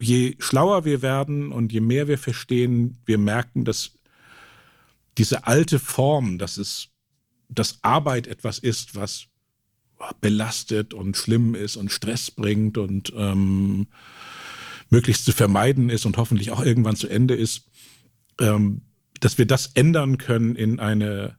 [0.00, 3.92] je schlauer wir werden und je mehr wir verstehen, wir merken, dass
[5.18, 6.88] diese alte Form, dass es,
[7.48, 9.26] dass Arbeit etwas ist, was
[10.20, 13.86] belastet und schlimm ist und Stress bringt und ähm,
[14.92, 17.66] möglichst zu vermeiden ist und hoffentlich auch irgendwann zu Ende ist,
[18.38, 18.82] ähm,
[19.20, 21.36] dass wir das ändern können in eine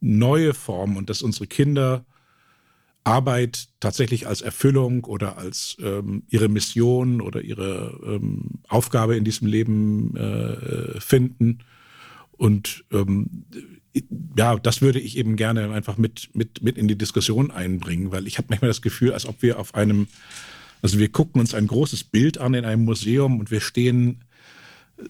[0.00, 2.04] neue Form und dass unsere Kinder
[3.04, 9.46] Arbeit tatsächlich als Erfüllung oder als ähm, ihre Mission oder ihre ähm, Aufgabe in diesem
[9.46, 11.60] Leben äh, finden.
[12.32, 13.44] Und ähm,
[14.36, 18.26] ja, das würde ich eben gerne einfach mit, mit, mit in die Diskussion einbringen, weil
[18.26, 20.08] ich habe manchmal das Gefühl, als ob wir auf einem,
[20.82, 24.24] also wir gucken uns ein großes Bild an in einem Museum und wir stehen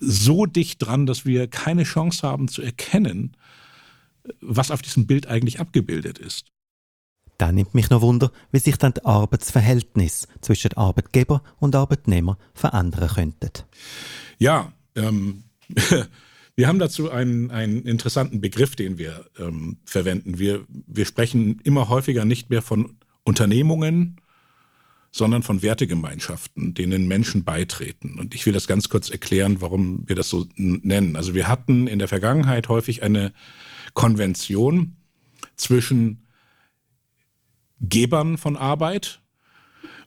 [0.01, 3.37] so dicht dran, dass wir keine Chance haben zu erkennen,
[4.41, 6.53] was auf diesem Bild eigentlich abgebildet ist.
[7.39, 13.09] Dann nimmt mich noch Wunder, wie sich dann das Arbeitsverhältnis zwischen Arbeitgeber und Arbeitnehmer verändern
[13.09, 13.51] könnten.
[14.39, 15.45] Ja, ähm,
[16.57, 20.39] wir haben dazu einen, einen interessanten Begriff, den wir ähm, verwenden.
[20.39, 24.17] Wir, wir sprechen immer häufiger nicht mehr von Unternehmungen,
[25.17, 28.19] sondern von Wertegemeinschaften, denen Menschen beitreten.
[28.19, 31.17] Und ich will das ganz kurz erklären, warum wir das so nennen.
[31.17, 33.33] Also wir hatten in der Vergangenheit häufig eine
[33.95, 34.97] Konvention
[35.57, 36.27] zwischen
[37.81, 39.21] Gebern von Arbeit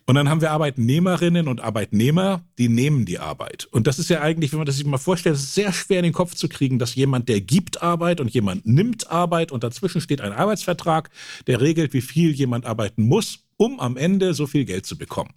[0.10, 3.68] und dann haben wir Arbeitnehmerinnen und Arbeitnehmer, die nehmen die Arbeit.
[3.70, 6.14] Und das ist ja eigentlich, wenn man das sich mal vorstellt, sehr schwer in den
[6.14, 10.22] Kopf zu kriegen, dass jemand, der gibt Arbeit und jemand nimmt Arbeit und dazwischen steht
[10.22, 11.12] ein Arbeitsvertrag,
[11.46, 15.34] der regelt, wie viel jemand arbeiten muss, um am Ende so viel Geld zu bekommen.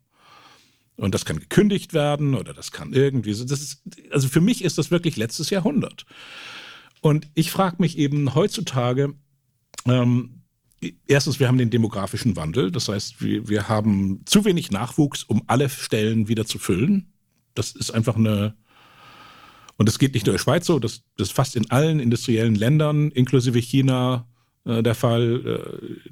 [0.96, 3.44] Und das kann gekündigt werden oder das kann irgendwie so.
[3.44, 3.82] Das ist,
[4.12, 6.06] also für mich ist das wirklich letztes Jahrhundert.
[7.00, 9.14] Und ich frage mich eben heutzutage,
[9.86, 10.42] ähm,
[11.08, 12.70] erstens, wir haben den demografischen Wandel.
[12.70, 17.12] Das heißt, wir, wir haben zu wenig Nachwuchs, um alle Stellen wieder zu füllen.
[17.54, 18.54] Das ist einfach eine,
[19.78, 21.98] und das geht nicht nur in der Schweiz so, das, das ist fast in allen
[21.98, 24.28] industriellen Ländern, inklusive China,
[24.64, 25.42] äh, der Fall.
[25.44, 26.10] Äh,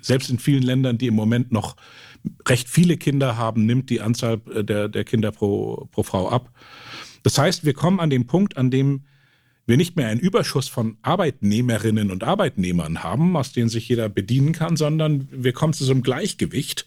[0.00, 1.76] selbst in vielen Ländern, die im Moment noch
[2.46, 6.52] recht viele Kinder haben, nimmt die Anzahl äh, der, der Kinder pro, pro Frau ab.
[7.22, 9.04] Das heißt, wir kommen an den Punkt, an dem
[9.66, 14.52] wir nicht mehr einen Überschuss von Arbeitnehmerinnen und Arbeitnehmern haben, aus denen sich jeder bedienen
[14.52, 16.86] kann, sondern wir kommen zu so einem Gleichgewicht,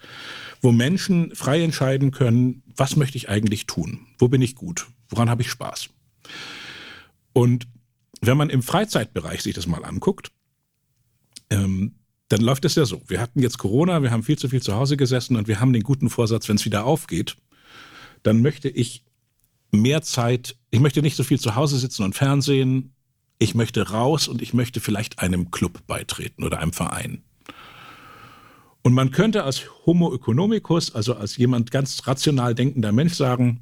[0.61, 4.07] wo Menschen frei entscheiden können, was möchte ich eigentlich tun?
[4.17, 4.87] Wo bin ich gut?
[5.09, 5.89] Woran habe ich Spaß?
[7.33, 7.67] Und
[8.21, 10.31] wenn man im Freizeitbereich sich das mal anguckt,
[11.49, 11.95] ähm,
[12.29, 13.01] dann läuft es ja so.
[13.07, 15.73] Wir hatten jetzt Corona, wir haben viel zu viel zu Hause gesessen und wir haben
[15.73, 17.35] den guten Vorsatz, wenn es wieder aufgeht,
[18.23, 19.03] dann möchte ich
[19.71, 22.93] mehr Zeit, ich möchte nicht so viel zu Hause sitzen und Fernsehen,
[23.39, 27.23] ich möchte raus und ich möchte vielleicht einem Club beitreten oder einem Verein.
[28.81, 33.61] Und man könnte als Homo economicus, also als jemand ganz rational denkender Mensch sagen,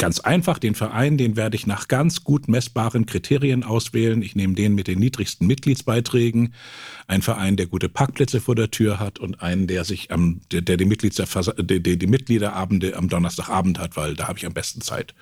[0.00, 4.22] Ganz einfach, den Verein, den werde ich nach ganz gut messbaren Kriterien auswählen.
[4.22, 6.54] Ich nehme den mit den niedrigsten Mitgliedsbeiträgen,
[7.06, 10.62] ein Verein, der gute Parkplätze vor der Tür hat und einen, der sich am, der,
[10.62, 14.80] der die, Mitglieds der, die Mitgliederabende am Donnerstagabend hat, weil da habe ich am besten
[14.80, 15.14] Zeit.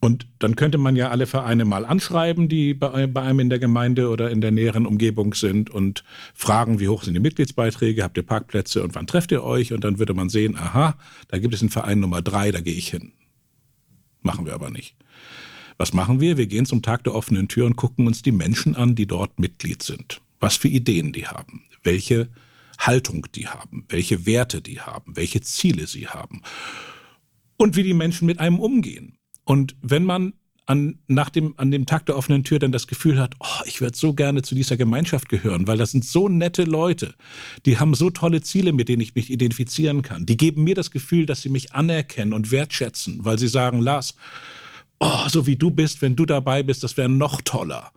[0.00, 3.58] Und dann könnte man ja alle Vereine mal anschreiben, die bei, bei, einem in der
[3.58, 8.18] Gemeinde oder in der näheren Umgebung sind und fragen, wie hoch sind die Mitgliedsbeiträge, habt
[8.18, 9.72] ihr Parkplätze und wann trefft ihr euch?
[9.72, 10.94] Und dann würde man sehen, aha,
[11.28, 13.12] da gibt es einen Verein Nummer drei, da gehe ich hin.
[14.22, 14.96] Machen wir aber nicht.
[15.78, 16.36] Was machen wir?
[16.36, 19.38] Wir gehen zum Tag der offenen Tür und gucken uns die Menschen an, die dort
[19.38, 20.20] Mitglied sind.
[20.38, 22.28] Was für Ideen die haben, welche
[22.78, 26.42] Haltung die haben, welche Werte die haben, welche Ziele sie haben
[27.56, 29.18] und wie die Menschen mit einem umgehen.
[29.44, 30.34] Und wenn man
[30.66, 33.80] an, nach dem, an dem Tag der offenen Tür dann das Gefühl hat, oh, ich
[33.80, 37.14] würde so gerne zu dieser Gemeinschaft gehören, weil das sind so nette Leute,
[37.66, 40.26] die haben so tolle Ziele, mit denen ich mich identifizieren kann.
[40.26, 44.14] Die geben mir das Gefühl, dass sie mich anerkennen und wertschätzen, weil sie sagen, Lars,
[45.00, 47.90] oh, so wie du bist, wenn du dabei bist, das wäre noch toller.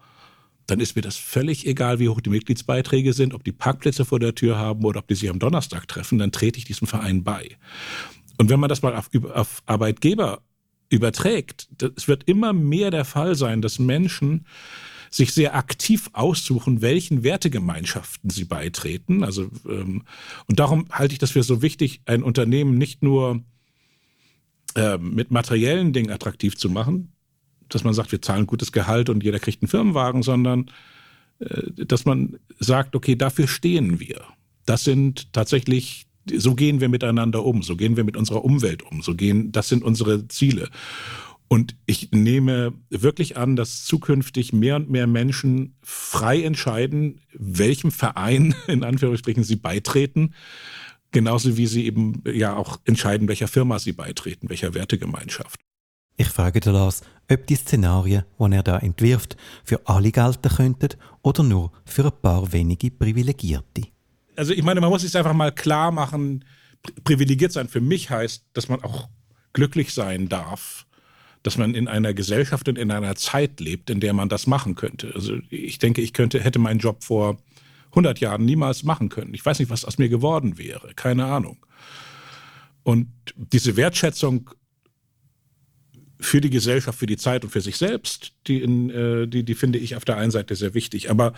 [0.66, 4.20] Dann ist mir das völlig egal, wie hoch die Mitgliedsbeiträge sind, ob die Parkplätze vor
[4.20, 7.24] der Tür haben oder ob die sich am Donnerstag treffen, dann trete ich diesem Verein
[7.24, 7.58] bei.
[8.38, 10.42] Und wenn man das mal auf, auf Arbeitgeber
[10.94, 11.68] überträgt.
[11.98, 14.46] Es wird immer mehr der Fall sein, dass Menschen
[15.10, 19.24] sich sehr aktiv aussuchen, welchen Wertegemeinschaften sie beitreten.
[19.24, 20.04] Also ähm,
[20.48, 23.44] und darum halte ich das für so wichtig, ein Unternehmen nicht nur
[24.76, 27.12] äh, mit materiellen Dingen attraktiv zu machen,
[27.70, 30.72] dass man sagt, wir zahlen gutes Gehalt und jeder kriegt einen Firmenwagen, sondern
[31.40, 34.22] äh, dass man sagt, okay, dafür stehen wir.
[34.66, 39.02] Das sind tatsächlich so gehen wir miteinander um, so gehen wir mit unserer Umwelt um,
[39.02, 40.70] so gehen, das sind unsere Ziele.
[41.48, 48.56] Und ich nehme wirklich an, dass zukünftig mehr und mehr Menschen frei entscheiden, welchem Verein
[48.68, 50.34] in Anführungsstrichen sie beitreten,
[51.12, 55.60] genauso wie sie eben ja auch entscheiden, welcher Firma sie beitreten, welcher Wertegemeinschaft.
[56.18, 60.90] Ich frage den Lars, ob die Szenarien, die er da entwirft, für alle gelten könnten
[61.22, 63.93] oder nur für ein paar wenige Privilegierte
[64.36, 66.46] also ich meine, man muss sich einfach mal klar machen,
[67.04, 69.08] privilegiert sein für mich heißt, dass man auch
[69.54, 70.86] glücklich sein darf,
[71.44, 74.76] dass man in einer Gesellschaft und in einer Zeit lebt, in der man das machen
[74.76, 75.12] könnte.
[75.14, 77.38] Also ich denke, ich könnte, hätte meinen Job vor
[77.92, 79.34] 100 Jahren niemals machen können.
[79.34, 80.94] Ich weiß nicht, was aus mir geworden wäre.
[80.96, 81.66] Keine Ahnung.
[82.82, 84.50] Und diese Wertschätzung
[86.20, 89.56] für die Gesellschaft, für die Zeit und für sich selbst, die, in, äh, die, die
[89.56, 91.10] finde ich auf der einen Seite sehr wichtig.
[91.10, 91.34] Aber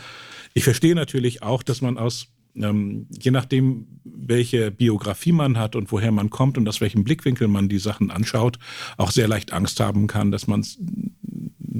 [0.53, 5.91] ich verstehe natürlich auch, dass man aus, ähm, je nachdem, welche Biografie man hat und
[5.91, 8.59] woher man kommt und aus welchem Blickwinkel man die Sachen anschaut,
[8.97, 10.63] auch sehr leicht Angst haben kann, dass man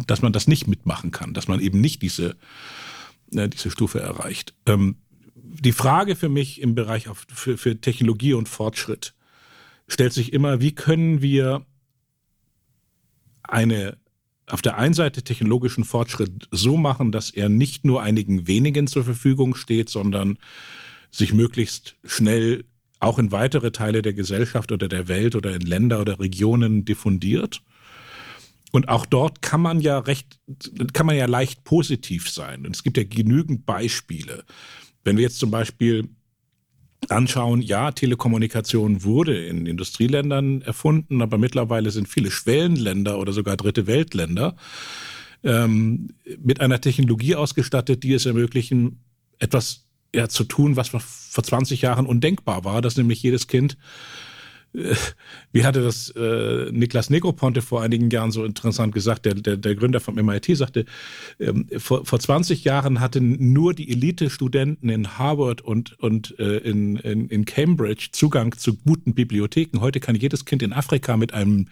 [0.08, 2.36] dass man das nicht mitmachen kann, dass man eben nicht diese,
[3.34, 4.54] äh, diese Stufe erreicht.
[4.66, 4.98] Ähm,
[5.36, 9.14] die Frage für mich im Bereich auf, für, für Technologie und Fortschritt
[9.88, 11.66] stellt sich immer, wie können wir
[13.44, 13.98] eine
[14.48, 19.04] auf der einen Seite technologischen Fortschritt so machen, dass er nicht nur einigen wenigen zur
[19.04, 20.38] Verfügung steht, sondern
[21.12, 22.66] sich möglichst schnell
[23.00, 27.62] auch in weitere Teile der Gesellschaft oder der Welt oder in Länder oder Regionen diffundiert.
[28.72, 30.40] Und auch dort kann man ja recht,
[30.94, 32.66] kann man ja leicht positiv sein.
[32.66, 34.44] Und es gibt ja genügend Beispiele.
[35.04, 36.10] Wenn wir jetzt zum Beispiel
[37.12, 43.88] anschauen, ja, Telekommunikation wurde in Industrieländern erfunden, aber mittlerweile sind viele Schwellenländer oder sogar dritte
[43.88, 44.56] Weltländer
[45.44, 46.10] ähm,
[46.44, 49.04] mit einer Technologie ausgestattet, die es ermöglichen,
[49.40, 53.78] etwas ja, zu tun, was vor 20 Jahren undenkbar war, dass nämlich jedes Kind
[55.52, 59.76] wie hatte das äh, Niklas Negroponte vor einigen Jahren so interessant gesagt, der, der, der
[59.76, 60.86] Gründer vom MIT sagte,
[61.40, 66.98] ähm, vor, vor 20 Jahren hatten nur die Elite-Studenten in Harvard und, und äh, in,
[66.98, 69.80] in, in Cambridge Zugang zu guten Bibliotheken.
[69.82, 71.68] Heute kann jedes Kind in Afrika mit einem,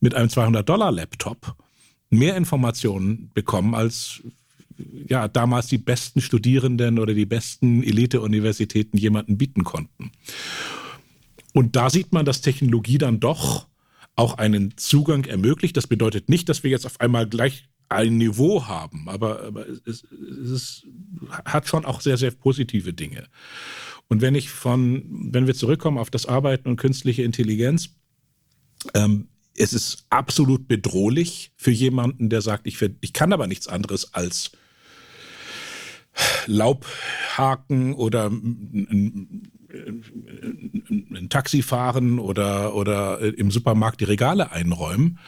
[0.00, 1.54] mit einem 200-Dollar-Laptop
[2.10, 4.22] mehr Informationen bekommen als
[5.08, 10.12] ja, damals die besten Studierenden oder die besten Elite-Universitäten jemanden bieten konnten.
[11.56, 13.66] Und da sieht man, dass Technologie dann doch
[14.14, 15.74] auch einen Zugang ermöglicht.
[15.74, 20.04] Das bedeutet nicht, dass wir jetzt auf einmal gleich ein Niveau haben, aber, aber es,
[20.04, 20.86] es
[21.46, 23.26] hat schon auch sehr, sehr positive Dinge.
[24.08, 27.88] Und wenn ich von, wenn wir zurückkommen auf das Arbeiten und künstliche Intelligenz,
[28.92, 34.12] ähm, es ist absolut bedrohlich für jemanden, der sagt, ich, ich kann aber nichts anderes
[34.12, 34.50] als
[36.46, 39.50] Laubhaken oder ein,
[39.86, 45.18] ein Taxi fahren oder, oder im Supermarkt die Regale einräumen.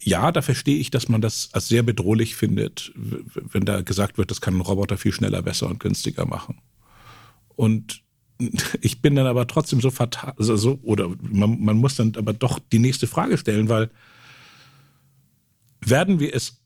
[0.00, 4.30] Ja, da verstehe ich, dass man das als sehr bedrohlich findet, wenn da gesagt wird,
[4.30, 6.58] das kann ein Roboter viel schneller, besser und günstiger machen.
[7.56, 8.02] Und
[8.80, 12.32] ich bin dann aber trotzdem so fatal, also so, oder man, man muss dann aber
[12.32, 13.90] doch die nächste Frage stellen, weil
[15.80, 16.60] werden wir es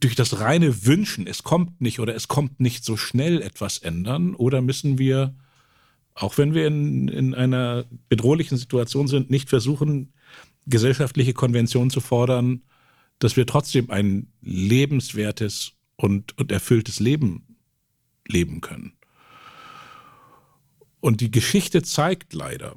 [0.00, 4.34] durch das reine Wünschen, es kommt nicht oder es kommt nicht so schnell etwas ändern?
[4.34, 5.34] Oder müssen wir,
[6.20, 10.12] auch wenn wir in, in einer bedrohlichen Situation sind, nicht versuchen,
[10.66, 12.62] gesellschaftliche Konventionen zu fordern,
[13.18, 17.56] dass wir trotzdem ein lebenswertes und, und erfülltes Leben
[18.26, 18.92] leben können?
[21.00, 22.76] Und die Geschichte zeigt leider,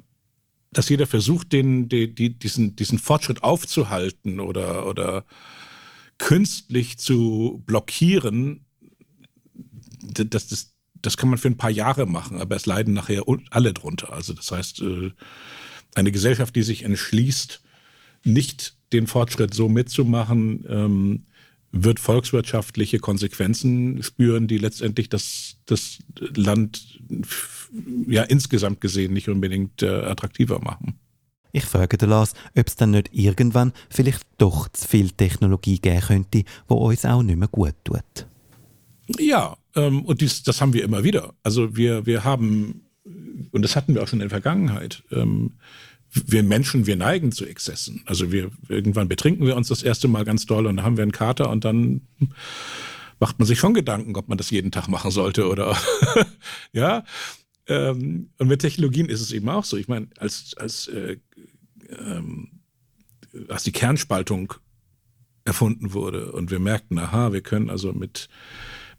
[0.72, 5.24] dass jeder versucht, den, den, diesen, diesen Fortschritt aufzuhalten oder, oder
[6.18, 8.64] künstlich zu blockieren,
[10.02, 10.71] das, das,
[11.02, 14.12] das kann man für ein paar Jahre machen, aber es leiden nachher alle drunter.
[14.12, 15.10] Also das heißt, äh,
[15.94, 17.62] eine Gesellschaft, die sich entschließt,
[18.24, 21.26] nicht den Fortschritt so mitzumachen, ähm,
[21.72, 27.00] wird volkswirtschaftliche Konsequenzen spüren, die letztendlich das, das Land
[28.06, 30.98] ja insgesamt gesehen nicht unbedingt äh, attraktiver machen.
[31.52, 36.00] Ich frage den Lars, ob es dann nicht irgendwann vielleicht doch zu viel Technologie geben
[36.00, 38.26] könnte, wo uns auch nicht mehr gut tut.
[39.18, 41.34] Ja, ähm, und dies, das haben wir immer wieder.
[41.42, 42.86] Also wir, wir haben,
[43.50, 45.52] und das hatten wir auch schon in der Vergangenheit, ähm,
[46.12, 48.02] wir Menschen, wir neigen zu Exzessen.
[48.04, 51.02] Also wir irgendwann betrinken wir uns das erste Mal ganz doll und dann haben wir
[51.02, 52.02] einen Kater und dann
[53.18, 55.76] macht man sich schon Gedanken, ob man das jeden Tag machen sollte oder
[56.72, 57.04] ja.
[57.66, 59.76] Ähm, und mit Technologien ist es eben auch so.
[59.76, 61.16] Ich meine, als, als, äh,
[61.88, 62.60] ähm,
[63.48, 64.54] als die Kernspaltung
[65.44, 68.28] erfunden wurde und wir merkten, aha, wir können also mit,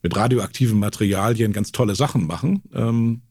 [0.04, 3.22] mit radioaktiven Materialien ganz tolle Sachen machen, ähm,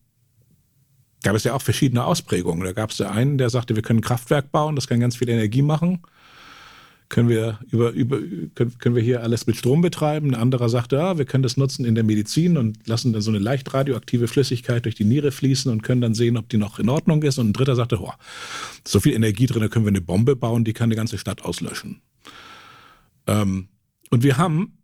[1.22, 2.64] gab es ja auch verschiedene Ausprägungen.
[2.64, 5.28] Da gab es ja einen, der sagte, wir können Kraftwerk bauen, das kann ganz viel
[5.28, 6.02] Energie machen
[7.12, 8.18] können wir über, über
[8.54, 10.30] können, können wir hier alles mit Strom betreiben.
[10.30, 13.30] Ein anderer sagte, ja, wir können das nutzen in der Medizin und lassen dann so
[13.30, 16.78] eine leicht radioaktive Flüssigkeit durch die Niere fließen und können dann sehen, ob die noch
[16.78, 17.38] in Ordnung ist.
[17.38, 18.14] Und ein dritter sagte, oh,
[18.88, 21.44] so viel Energie drin, da können wir eine Bombe bauen, die kann die ganze Stadt
[21.44, 22.00] auslöschen.
[23.26, 23.68] Ähm,
[24.08, 24.78] und wir haben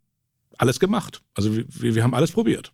[0.58, 1.22] alles gemacht.
[1.34, 2.72] Also wir, wir haben alles probiert.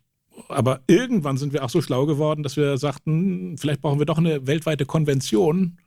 [0.49, 4.19] Aber irgendwann sind wir auch so schlau geworden, dass wir sagten, vielleicht brauchen wir doch
[4.19, 5.79] eine weltweite Konvention,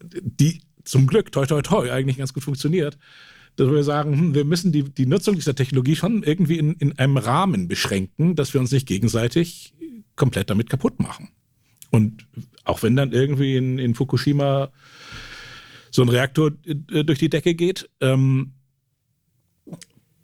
[0.00, 2.96] die zum Glück, toi, toi, toi, eigentlich ganz gut funktioniert,
[3.56, 6.98] dass wir sagen, hm, wir müssen die, die Nutzung dieser Technologie schon irgendwie in, in
[6.98, 9.74] einem Rahmen beschränken, dass wir uns nicht gegenseitig
[10.14, 11.30] komplett damit kaputt machen.
[11.90, 12.26] Und
[12.64, 14.70] auch wenn dann irgendwie in, in Fukushima
[15.90, 18.52] so ein Reaktor äh, durch die Decke geht, ähm,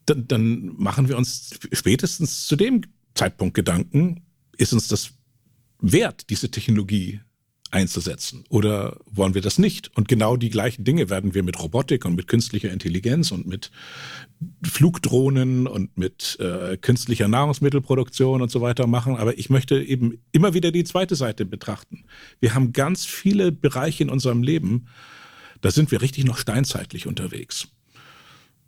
[0.06, 2.82] dann, dann machen wir uns spätestens zu dem
[3.14, 4.22] Zeitpunkt Gedanken,
[4.56, 5.12] ist uns das
[5.80, 7.20] wert, diese Technologie
[7.72, 8.44] einzusetzen?
[8.50, 9.96] Oder wollen wir das nicht?
[9.96, 13.70] Und genau die gleichen Dinge werden wir mit Robotik und mit künstlicher Intelligenz und mit
[14.62, 19.16] Flugdrohnen und mit äh, künstlicher Nahrungsmittelproduktion und so weiter machen.
[19.16, 22.04] Aber ich möchte eben immer wieder die zweite Seite betrachten.
[22.40, 24.88] Wir haben ganz viele Bereiche in unserem Leben,
[25.62, 27.68] da sind wir richtig noch steinzeitlich unterwegs.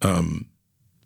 [0.01, 0.47] Ähm,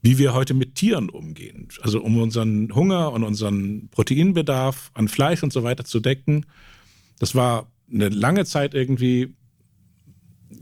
[0.02, 1.68] wie wir heute mit Tieren umgehen.
[1.80, 6.46] Also um unseren Hunger und unseren Proteinbedarf an Fleisch und so weiter zu decken.
[7.18, 9.34] Das war eine lange Zeit irgendwie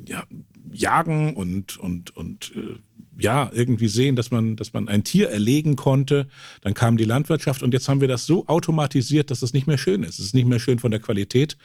[0.06, 0.24] ja,
[0.72, 2.78] jagen und, und, und äh,
[3.18, 6.28] ja, irgendwie sehen, dass man, dass man ein Tier erlegen konnte.
[6.60, 9.78] Dann kam die Landwirtschaft und jetzt haben wir das so automatisiert, dass es nicht mehr
[9.78, 10.18] schön ist.
[10.18, 11.56] Es ist nicht mehr schön von der Qualität.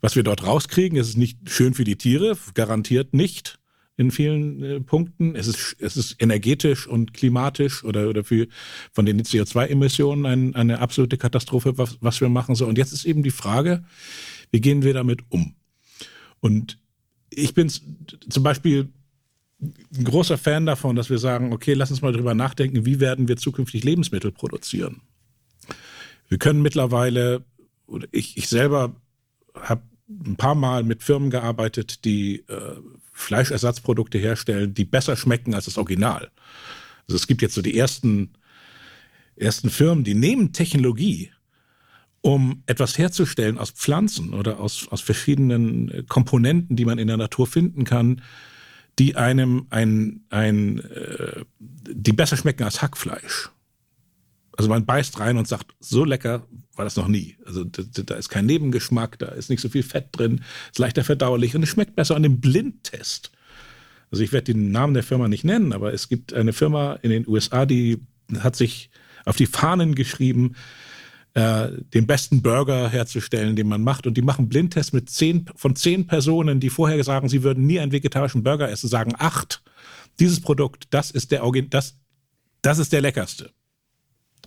[0.00, 3.58] Was wir dort rauskriegen, es ist nicht schön für die Tiere, garantiert nicht
[3.96, 5.34] in vielen äh, Punkten.
[5.34, 8.46] Es ist, es ist energetisch und klimatisch oder, oder für,
[8.92, 12.54] von den CO2-Emissionen ein, eine absolute Katastrophe, was, was wir machen.
[12.54, 12.66] So.
[12.66, 13.84] Und jetzt ist eben die Frage,
[14.50, 15.54] wie gehen wir damit um?
[16.40, 16.78] Und
[17.30, 18.88] ich bin zum Beispiel
[19.60, 23.28] ein großer Fan davon, dass wir sagen, okay, lass uns mal drüber nachdenken, wie werden
[23.28, 25.00] wir zukünftig Lebensmittel produzieren?
[26.28, 27.44] Wir können mittlerweile,
[28.12, 28.94] ich, ich selber
[29.54, 32.76] habe ein paar Mal mit Firmen gearbeitet, die äh,
[33.16, 36.30] Fleischersatzprodukte herstellen, die besser schmecken als das Original.
[37.08, 38.34] Also es gibt jetzt so die ersten,
[39.36, 41.32] ersten Firmen, die nehmen Technologie
[42.20, 47.16] um etwas herzustellen aus Pflanzen oder aus, aus verschiedenen äh, Komponenten, die man in der
[47.16, 48.20] Natur finden kann,
[48.98, 53.50] die einem ein, ein, äh, die besser schmecken als Hackfleisch.
[54.56, 57.36] Also man beißt rein und sagt, so lecker war das noch nie.
[57.44, 61.04] Also da, da ist kein Nebengeschmack, da ist nicht so viel Fett drin, ist leichter
[61.04, 63.32] verdauerlich und es schmeckt besser an dem Blindtest.
[64.10, 67.10] Also ich werde den Namen der Firma nicht nennen, aber es gibt eine Firma in
[67.10, 68.00] den USA, die
[68.38, 68.90] hat sich
[69.24, 70.54] auf die Fahnen geschrieben,
[71.34, 74.06] äh, den besten Burger herzustellen, den man macht.
[74.06, 77.78] Und die machen Blindtests mit zehn, von zehn Personen, die vorher sagen, sie würden nie
[77.78, 79.62] einen vegetarischen Burger essen, sagen acht.
[80.18, 81.98] Dieses Produkt, das ist der das,
[82.62, 83.50] das ist der leckerste.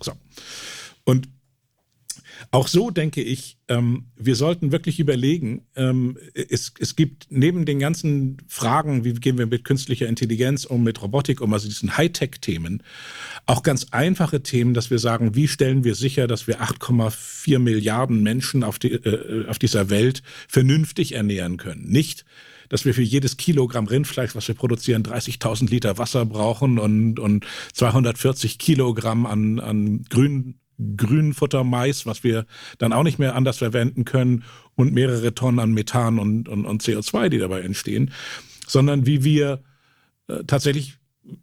[0.02, 0.12] So.
[1.04, 1.28] Und
[2.52, 7.78] auch so denke ich, ähm, wir sollten wirklich überlegen, ähm, es, es gibt neben den
[7.78, 12.82] ganzen Fragen, wie gehen wir mit künstlicher Intelligenz um, mit Robotik um, also diesen Hightech-Themen,
[13.46, 18.22] auch ganz einfache Themen, dass wir sagen, wie stellen wir sicher, dass wir 8,4 Milliarden
[18.22, 21.86] Menschen auf, die, äh, auf dieser Welt vernünftig ernähren können.
[21.88, 22.24] Nicht,
[22.70, 27.44] dass wir für jedes Kilogramm Rindfleisch, was wir produzieren, 30.000 Liter Wasser brauchen und, und
[27.74, 30.54] 240 Kilogramm an, an Grün,
[30.96, 32.46] Grünfutter Mais, was wir
[32.78, 34.44] dann auch nicht mehr anders verwenden können
[34.76, 38.12] und mehrere Tonnen an Methan und, und, und CO2, die dabei entstehen,
[38.66, 39.62] sondern wie wir
[40.28, 40.96] äh, tatsächlich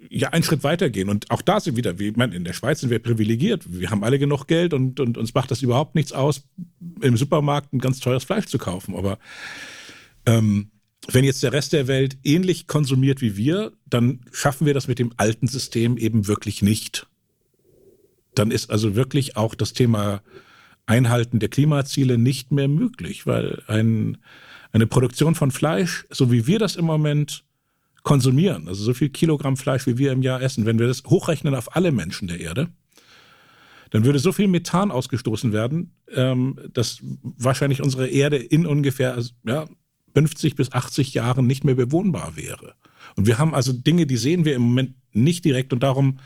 [0.10, 1.10] ja einen Schritt weitergehen.
[1.10, 3.64] Und auch da sind wieder, wie man in der Schweiz sind wir privilegiert.
[3.68, 6.44] Wir haben alle genug Geld und, und uns macht das überhaupt nichts aus,
[7.02, 8.96] im Supermarkt ein ganz teures Fleisch zu kaufen.
[8.96, 9.20] Aber
[10.26, 10.72] ähm,
[11.10, 15.00] wenn jetzt der Rest der Welt ähnlich konsumiert wie wir, dann schaffen wir das mit
[15.00, 17.08] dem alten System eben wirklich nicht.
[18.36, 20.22] Dann ist also wirklich auch das Thema
[20.86, 24.18] Einhalten der Klimaziele nicht mehr möglich, weil ein,
[24.72, 27.44] eine Produktion von Fleisch, so wie wir das im Moment
[28.04, 31.56] konsumieren, also so viel Kilogramm Fleisch, wie wir im Jahr essen, wenn wir das hochrechnen
[31.56, 32.70] auf alle Menschen der Erde,
[33.90, 39.32] dann würde so viel Methan ausgestoßen werden, ähm, dass wahrscheinlich unsere Erde in ungefähr also,
[39.46, 39.68] ja,
[40.18, 42.74] 50 bis 80 Jahren nicht mehr bewohnbar wäre.
[43.16, 46.18] Und wir haben also Dinge, die sehen wir im Moment nicht direkt und darum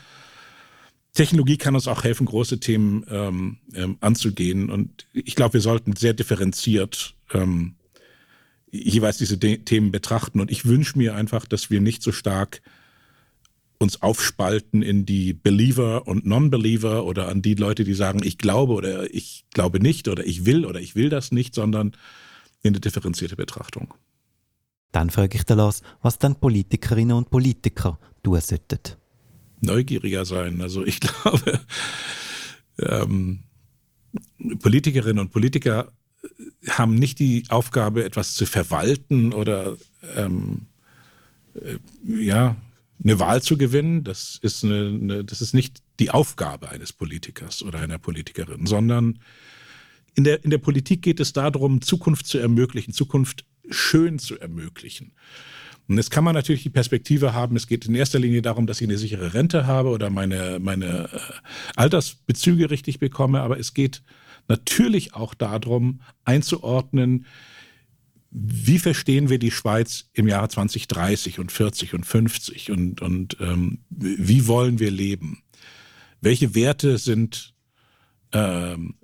[1.14, 4.70] Technologie kann uns auch helfen, große Themen ähm, ähm, anzugehen.
[4.70, 7.76] Und ich glaube, wir sollten sehr differenziert ähm,
[8.72, 10.40] jeweils diese De Themen betrachten.
[10.40, 12.62] Und ich wünsche mir einfach, dass wir nicht so stark
[13.78, 18.72] uns aufspalten in die Believer und Non-Believer oder an die Leute, die sagen, ich glaube
[18.72, 21.92] oder ich glaube nicht oder ich will oder ich will das nicht, sondern
[22.62, 23.94] in eine differenzierte Betrachtung.
[24.92, 29.02] Dann frage ich den Lars, was dann Politikerinnen und Politiker tun sollten
[29.62, 30.62] neugieriger sein.
[30.62, 31.60] Also ich glaube,
[32.80, 33.44] ähm,
[34.60, 35.92] Politikerinnen und Politiker
[36.70, 39.78] haben nicht die Aufgabe, etwas zu verwalten oder
[40.16, 40.68] ähm,
[41.56, 42.56] äh, ja,
[43.04, 44.04] eine Wahl zu gewinnen.
[44.04, 49.20] Das ist, eine, eine, das ist nicht die Aufgabe eines Politikers oder einer Politikerin, sondern
[50.16, 55.14] in der, in der Politik geht es darum, Zukunft zu ermöglichen, Zukunft schön zu ermöglichen.
[55.88, 58.80] Und jetzt kann man natürlich die Perspektive haben, es geht in erster Linie darum, dass
[58.82, 61.20] ich eine sichere Rente habe oder meine, meine äh,
[61.76, 64.04] Altersbezüge richtig bekomme, aber es geht
[64.48, 67.26] natürlich auch darum, einzuordnen,
[68.32, 73.80] wie verstehen wir die Schweiz im Jahre 2030 und 40 und 50 und, und ähm,
[73.90, 75.44] wie wollen wir leben?
[76.22, 77.54] Welche Werte sind,
[78.32, 78.96] ähm,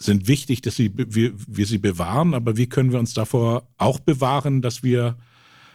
[0.00, 3.98] sind wichtig, dass sie, wir, wir sie bewahren, aber wie können wir uns davor auch
[4.00, 5.16] bewahren, dass wir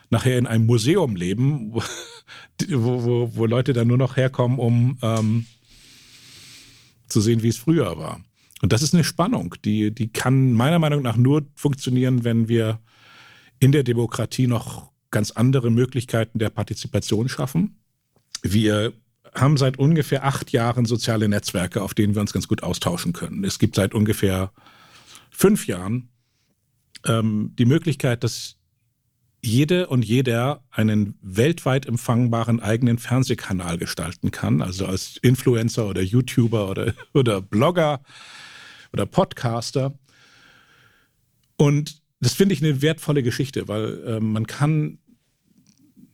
[0.09, 1.83] nachher in einem Museum leben, wo,
[2.69, 5.45] wo, wo Leute dann nur noch herkommen, um ähm,
[7.07, 8.21] zu sehen, wie es früher war.
[8.61, 12.79] Und das ist eine Spannung, die, die kann meiner Meinung nach nur funktionieren, wenn wir
[13.59, 17.79] in der Demokratie noch ganz andere Möglichkeiten der Partizipation schaffen.
[18.41, 18.93] Wir
[19.35, 23.43] haben seit ungefähr acht Jahren soziale Netzwerke, auf denen wir uns ganz gut austauschen können.
[23.43, 24.51] Es gibt seit ungefähr
[25.29, 26.09] fünf Jahren
[27.05, 28.57] ähm, die Möglichkeit, dass
[29.45, 36.69] jede und jeder einen weltweit empfangbaren eigenen Fernsehkanal gestalten kann, also als Influencer oder YouTuber
[36.69, 38.01] oder, oder Blogger
[38.91, 39.97] oder Podcaster.
[41.57, 44.99] Und das finde ich eine wertvolle Geschichte, weil äh, man kann,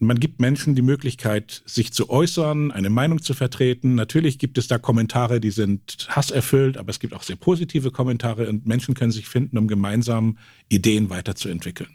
[0.02, 3.94] man gibt Menschen die Möglichkeit, sich zu äußern, eine Meinung zu vertreten.
[3.94, 8.50] Natürlich gibt es da Kommentare, die sind hasserfüllt, aber es gibt auch sehr positive Kommentare
[8.50, 10.38] und Menschen können sich finden, um gemeinsam
[10.70, 11.90] Ideen weiterzuentwickeln.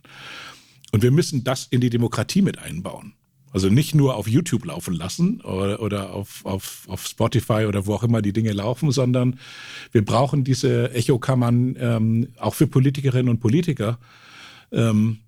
[0.92, 3.14] Und wir müssen das in die Demokratie mit einbauen.
[3.52, 7.94] Also nicht nur auf YouTube laufen lassen oder, oder auf, auf, auf Spotify oder wo
[7.94, 9.40] auch immer die Dinge laufen, sondern
[9.92, 13.98] wir brauchen diese Echokammern ähm, auch für Politikerinnen und Politiker,
[14.72, 15.18] ähm,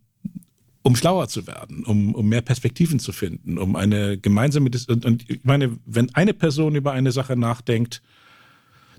[0.82, 5.28] um schlauer zu werden, um, um mehr Perspektiven zu finden, um eine gemeinsame, und, und
[5.28, 8.02] ich meine, wenn eine Person über eine Sache nachdenkt,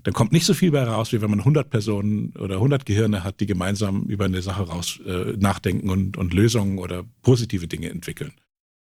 [0.02, 3.22] dann kommt nicht so viel bei raus, wie wenn man 100 Personen oder 100 Gehirne
[3.24, 7.90] hat, die gemeinsam über eine Sache raus äh, nachdenken und, und Lösungen oder positive Dinge
[7.90, 8.32] entwickeln.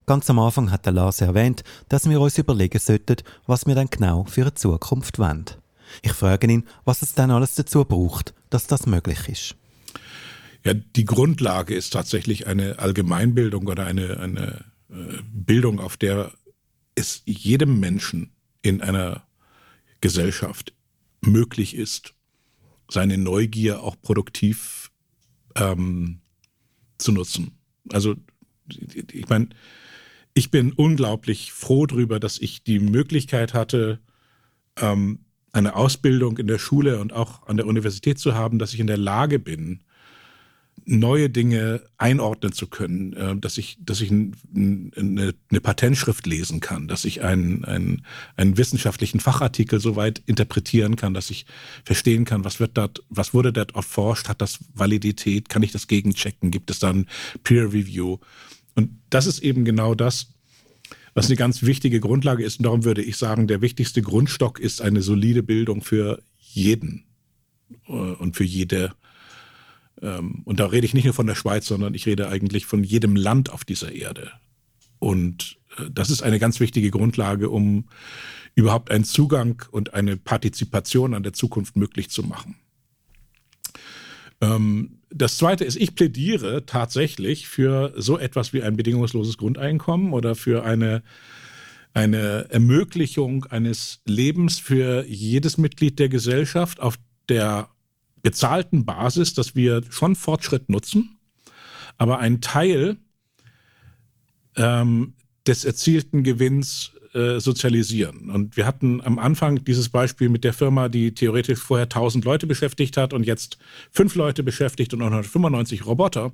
[0.05, 3.17] Ganz am Anfang hat der Lars erwähnt, dass wir uns überlegen sollten,
[3.47, 5.45] was wir dann genau für eine Zukunft wollen.
[6.01, 9.55] Ich frage ihn, was es dann alles dazu braucht, dass das möglich ist.
[10.63, 16.31] Ja, die Grundlage ist tatsächlich eine Allgemeinbildung oder eine, eine äh, Bildung, auf der
[16.93, 18.31] es jedem Menschen
[18.61, 19.25] in einer
[20.01, 20.73] Gesellschaft
[21.21, 22.13] möglich ist,
[22.89, 24.91] seine Neugier auch produktiv
[25.55, 26.21] ähm,
[26.97, 27.57] zu nutzen.
[27.91, 28.15] Also
[28.67, 29.49] ich meine,
[30.33, 33.99] ich bin unglaublich froh darüber, dass ich die Möglichkeit hatte,
[34.77, 38.79] ähm, eine Ausbildung in der Schule und auch an der Universität zu haben, dass ich
[38.79, 39.83] in der Lage bin,
[40.85, 46.87] neue Dinge einordnen zu können, äh, dass ich, dass ich eine, eine Patentschrift lesen kann,
[46.87, 48.05] dass ich einen, einen,
[48.35, 51.45] einen wissenschaftlichen Fachartikel so weit interpretieren kann, dass ich
[51.83, 55.87] verstehen kann, was wird dort, was wurde dort erforscht, hat das Validität, kann ich das
[55.87, 57.07] gegenchecken, gibt es dann
[57.43, 58.17] Peer Review?
[58.75, 60.33] Und das ist eben genau das,
[61.13, 62.59] was eine ganz wichtige Grundlage ist.
[62.59, 67.05] Und darum würde ich sagen, der wichtigste Grundstock ist eine solide Bildung für jeden
[67.87, 68.93] äh, und für jede.
[70.01, 72.83] Ähm, und da rede ich nicht nur von der Schweiz, sondern ich rede eigentlich von
[72.83, 74.31] jedem Land auf dieser Erde.
[74.99, 77.85] Und äh, das ist eine ganz wichtige Grundlage, um
[78.55, 82.55] überhaupt einen Zugang und eine Partizipation an der Zukunft möglich zu machen.
[84.41, 90.35] Ähm, das Zweite ist, ich plädiere tatsächlich für so etwas wie ein bedingungsloses Grundeinkommen oder
[90.35, 91.03] für eine,
[91.93, 96.97] eine Ermöglichung eines Lebens für jedes Mitglied der Gesellschaft auf
[97.29, 97.69] der
[98.21, 101.17] bezahlten Basis, dass wir schon Fortschritt nutzen,
[101.97, 102.97] aber ein Teil
[104.55, 105.13] ähm,
[105.47, 108.29] des erzielten Gewinns äh, sozialisieren.
[108.29, 112.47] Und wir hatten am Anfang dieses Beispiel mit der Firma, die theoretisch vorher 1000 Leute
[112.47, 113.57] beschäftigt hat und jetzt
[113.91, 116.31] fünf Leute beschäftigt und 195 Roboter.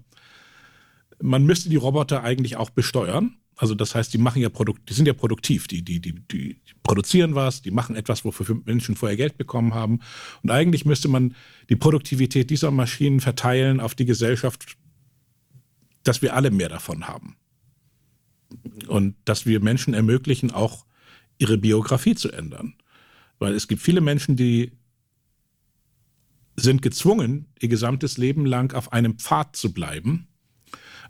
[1.21, 3.37] Man müsste die Roboter eigentlich auch besteuern.
[3.57, 6.61] Also das heißt, die machen ja Produkt, die sind ja produktiv, die, die, die, die
[6.83, 9.99] produzieren was, die machen etwas, wofür Menschen vorher Geld bekommen haben.
[10.43, 11.35] Und eigentlich müsste man
[11.69, 14.77] die Produktivität dieser Maschinen verteilen auf die Gesellschaft,
[16.03, 17.35] dass wir alle mehr davon haben
[18.87, 20.85] und dass wir Menschen ermöglichen, auch
[21.39, 22.75] ihre Biografie zu ändern.
[23.39, 24.71] Weil es gibt viele Menschen, die
[26.55, 30.27] sind gezwungen, ihr gesamtes Leben lang auf einem Pfad zu bleiben.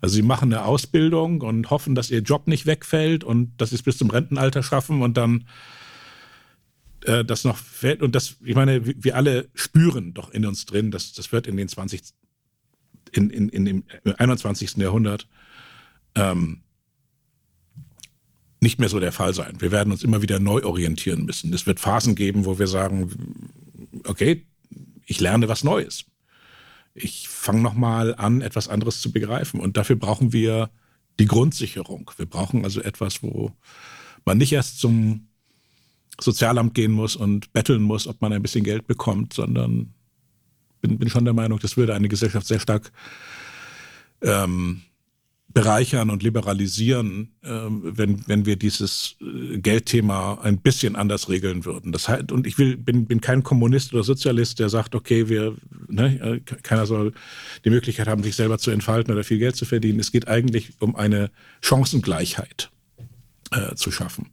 [0.01, 3.75] Also sie machen eine Ausbildung und hoffen, dass ihr Job nicht wegfällt und dass sie
[3.75, 5.47] es bis zum Rentenalter schaffen und dann
[7.05, 8.01] äh, das noch fällt.
[8.01, 11.57] Und das, ich meine, wir alle spüren doch in uns drin, dass das wird in
[11.57, 12.01] den 20,
[13.11, 13.83] in, in, in dem
[14.17, 14.77] 21.
[14.77, 15.27] Jahrhundert
[16.15, 16.63] ähm,
[18.59, 19.61] nicht mehr so der Fall sein.
[19.61, 21.53] Wir werden uns immer wieder neu orientieren müssen.
[21.53, 23.11] Es wird Phasen geben, wo wir sagen,
[24.05, 24.45] okay,
[25.05, 26.05] ich lerne was Neues.
[26.99, 29.59] Ich fange nochmal an, etwas anderes zu begreifen.
[29.59, 30.69] Und dafür brauchen wir
[31.19, 32.11] die Grundsicherung.
[32.17, 33.51] Wir brauchen also etwas, wo
[34.25, 35.27] man nicht erst zum
[36.19, 39.93] Sozialamt gehen muss und betteln muss, ob man ein bisschen Geld bekommt, sondern
[40.81, 42.91] bin, bin schon der Meinung, das würde eine Gesellschaft sehr stark
[44.21, 44.81] ähm,
[45.49, 51.91] bereichern und liberalisieren, äh, wenn, wenn wir dieses äh, Geldthema ein bisschen anders regeln würden.
[51.91, 55.55] Das heißt, und ich will, bin, bin kein Kommunist oder Sozialist, der sagt, okay, wir,
[55.87, 57.13] ne, äh, keiner soll
[57.63, 59.99] die Möglichkeit haben, sich selber zu entfalten oder viel Geld zu verdienen.
[59.99, 61.31] Es geht eigentlich um eine
[61.61, 62.69] Chancengleichheit
[63.51, 64.29] äh, zu schaffen.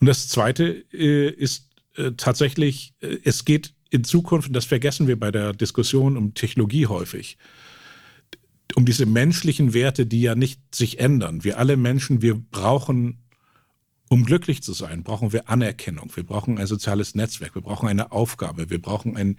[0.00, 5.18] Und das Zweite äh, ist äh, tatsächlich, es geht in Zukunft, und das vergessen wir
[5.18, 7.38] bei der Diskussion um Technologie häufig,
[8.74, 11.44] um diese menschlichen Werte, die ja nicht sich ändern.
[11.44, 13.24] Wir alle Menschen, wir brauchen,
[14.08, 16.10] um glücklich zu sein, brauchen wir Anerkennung.
[16.14, 17.54] Wir brauchen ein soziales Netzwerk.
[17.54, 18.70] Wir brauchen eine Aufgabe.
[18.70, 19.38] Wir brauchen ein,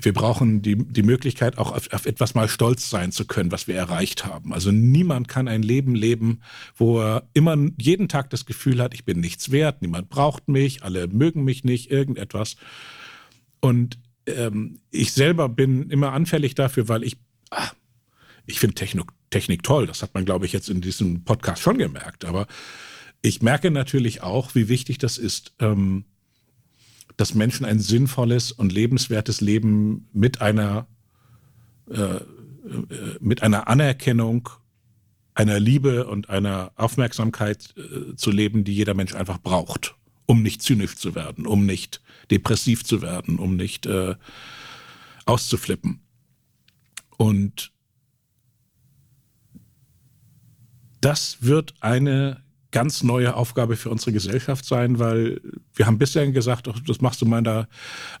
[0.00, 3.66] wir brauchen die, die Möglichkeit, auch auf, auf etwas mal stolz sein zu können, was
[3.66, 4.52] wir erreicht haben.
[4.52, 6.40] Also niemand kann ein Leben leben,
[6.74, 10.82] wo er immer jeden Tag das Gefühl hat, ich bin nichts wert, niemand braucht mich,
[10.82, 12.56] alle mögen mich nicht, irgendetwas.
[13.60, 17.18] Und ähm, ich selber bin immer anfällig dafür, weil ich,
[18.46, 19.86] ich finde Technik, Technik toll.
[19.86, 22.24] Das hat man, glaube ich, jetzt in diesem Podcast schon gemerkt.
[22.24, 22.46] Aber
[23.22, 26.04] ich merke natürlich auch, wie wichtig das ist, ähm,
[27.16, 30.86] dass Menschen ein sinnvolles und lebenswertes Leben mit einer,
[31.90, 32.22] äh, äh,
[33.20, 34.48] mit einer Anerkennung,
[35.34, 40.62] einer Liebe und einer Aufmerksamkeit äh, zu leben, die jeder Mensch einfach braucht, um nicht
[40.62, 44.14] zynisch zu werden, um nicht depressiv zu werden, um nicht äh,
[45.24, 46.00] auszuflippen.
[47.16, 47.72] Und
[51.00, 52.42] das wird eine
[52.76, 55.40] ganz neue Aufgabe für unsere Gesellschaft sein, weil
[55.74, 57.68] wir haben bisher gesagt, ach, das machst du mal da,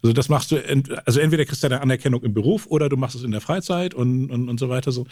[0.02, 0.56] also das machst du,
[1.04, 3.92] also entweder kriegst du eine Anerkennung im Beruf oder du machst es in der Freizeit
[3.92, 4.92] und, und, und so weiter.
[4.92, 5.06] So.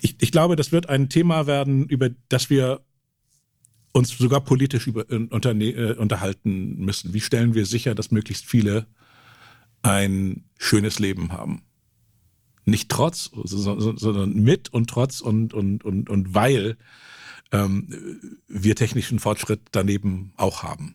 [0.00, 2.80] Ich, ich glaube, das wird ein Thema werden, über das wir
[3.92, 7.14] uns sogar politisch über, unter, äh, unterhalten müssen.
[7.14, 8.86] Wie stellen wir sicher, dass möglichst viele
[9.82, 11.62] ein schönes Leben haben?
[12.68, 16.76] Nicht trotz, sondern mit und trotz und, und, und, und weil
[17.50, 20.94] ähm, wir technischen Fortschritt daneben auch haben.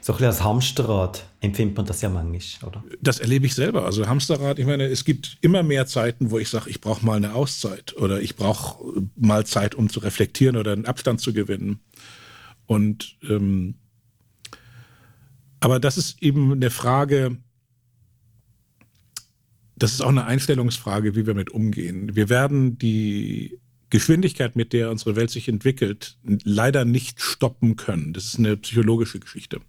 [0.00, 2.84] So ein bisschen als Hamsterrad empfindet man das ja manchmal, oder?
[3.02, 3.84] Das erlebe ich selber.
[3.84, 7.16] Also Hamsterrad, ich meine, es gibt immer mehr Zeiten, wo ich sage, ich brauche mal
[7.16, 11.80] eine Auszeit oder ich brauche mal Zeit, um zu reflektieren oder einen Abstand zu gewinnen.
[12.66, 13.74] Und ähm,
[15.60, 17.38] aber das ist eben eine Frage,
[19.76, 22.16] das ist auch eine Einstellungsfrage, wie wir mit umgehen.
[22.16, 23.60] Wir werden die
[23.90, 28.12] Geschwindigkeit, mit der unsere Welt sich entwickelt, leider nicht stoppen können.
[28.12, 29.60] Das ist eine psychologische Geschichte.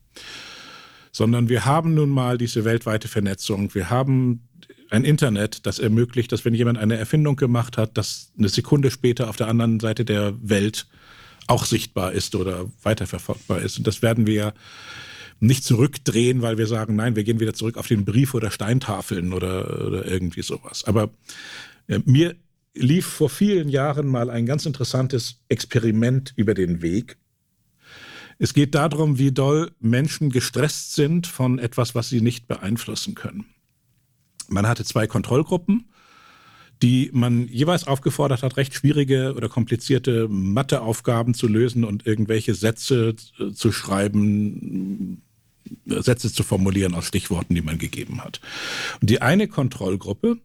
[1.12, 3.74] Sondern wir haben nun mal diese weltweite Vernetzung.
[3.76, 4.48] Wir haben
[4.90, 9.30] ein Internet, das ermöglicht, dass wenn jemand eine Erfindung gemacht hat, dass eine Sekunde später
[9.30, 10.88] auf der anderen Seite der Welt
[11.48, 13.78] auch sichtbar ist oder weiterverfolgbar ist.
[13.78, 14.54] Und das werden wir
[15.40, 19.34] nicht zurückdrehen, weil wir sagen, nein, wir gehen wieder zurück auf den Brief oder Steintafeln
[19.34, 20.84] oder, oder irgendwie sowas.
[20.86, 21.10] Aber
[21.88, 22.36] äh, mir
[22.74, 27.18] lief vor vielen Jahren mal ein ganz interessantes Experiment über den Weg.
[28.40, 33.46] Es geht darum, wie doll Menschen gestresst sind von etwas, was sie nicht beeinflussen können.
[34.48, 35.90] Man hatte zwei Kontrollgruppen,
[36.84, 43.16] die man jeweils aufgefordert hat, recht schwierige oder komplizierte Matheaufgaben zu lösen und irgendwelche Sätze
[43.16, 45.24] zu schreiben,
[45.86, 48.42] Sätze zu formulieren aus Stichworten, die man gegeben hat.
[49.02, 50.38] Und die eine Kontrollgruppe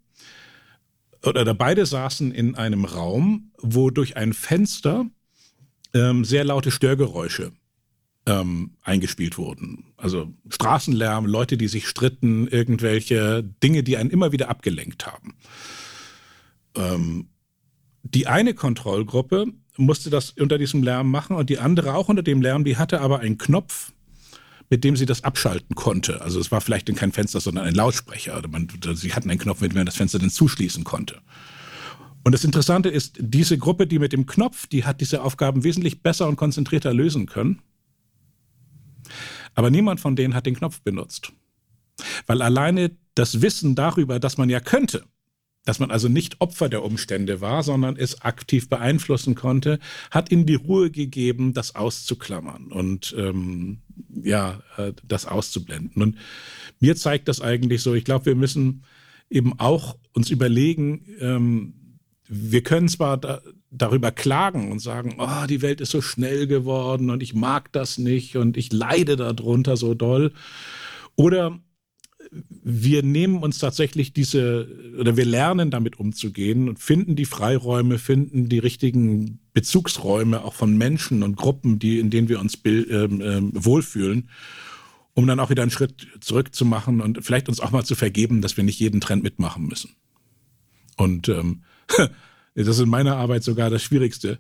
[1.25, 5.07] oder beide saßen in einem Raum, wo durch ein Fenster
[5.95, 7.53] ähm, sehr laute Störgeräusche
[8.27, 9.93] ähm, eingespielt wurden.
[9.97, 15.35] Also Straßenlärm, Leute, die sich stritten, irgendwelche Dinge, die einen immer wieder abgelenkt haben.
[16.77, 17.29] Ähm,
[18.03, 19.47] die eine Kontrollgruppe
[19.77, 23.01] musste das unter diesem Lärm machen und die andere auch unter dem Lärm, die hatte
[23.01, 23.93] aber einen Knopf,
[24.71, 26.21] mit dem sie das abschalten konnte.
[26.21, 28.41] Also es war vielleicht kein Fenster, sondern ein Lautsprecher.
[28.49, 31.21] Man, sie hatten einen Knopf, mit dem man das Fenster dann zuschließen konnte.
[32.25, 36.03] Und das Interessante ist, diese Gruppe, die mit dem Knopf, die hat diese Aufgaben wesentlich
[36.03, 37.61] besser und konzentrierter lösen können.
[39.55, 41.33] Aber niemand von denen hat den Knopf benutzt.
[42.27, 45.05] Weil alleine das Wissen darüber, dass man ja könnte,
[45.65, 49.79] dass man also nicht Opfer der Umstände war, sondern es aktiv beeinflussen konnte,
[50.11, 53.79] hat ihm die Ruhe gegeben, das auszuklammern und ähm,
[54.23, 56.03] ja, äh, das auszublenden.
[56.03, 56.19] Und
[56.81, 58.85] mir zeigt das eigentlich so, ich glaube, wir müssen
[59.31, 61.75] eben auch uns überlegen, ähm,
[62.29, 67.11] wir können zwar da, darüber klagen und sagen, oh, die Welt ist so schnell geworden
[67.11, 70.33] und ich mag das nicht und ich leide darunter so doll.
[71.15, 71.61] Oder
[72.49, 74.69] wir nehmen uns tatsächlich diese,
[74.99, 80.77] oder wir lernen damit umzugehen und finden die Freiräume, finden die richtigen Bezugsräume auch von
[80.77, 84.31] Menschen und Gruppen, die, in denen wir uns ähm, ähm, wohlfühlen,
[85.15, 88.57] um dann auch wieder einen Schritt zurückzumachen und vielleicht uns auch mal zu vergeben, dass
[88.57, 89.91] wir nicht jeden Trend mitmachen müssen.
[90.97, 91.63] Und ähm,
[92.55, 94.39] Das ist in meiner Arbeit sogar das Schwierigste.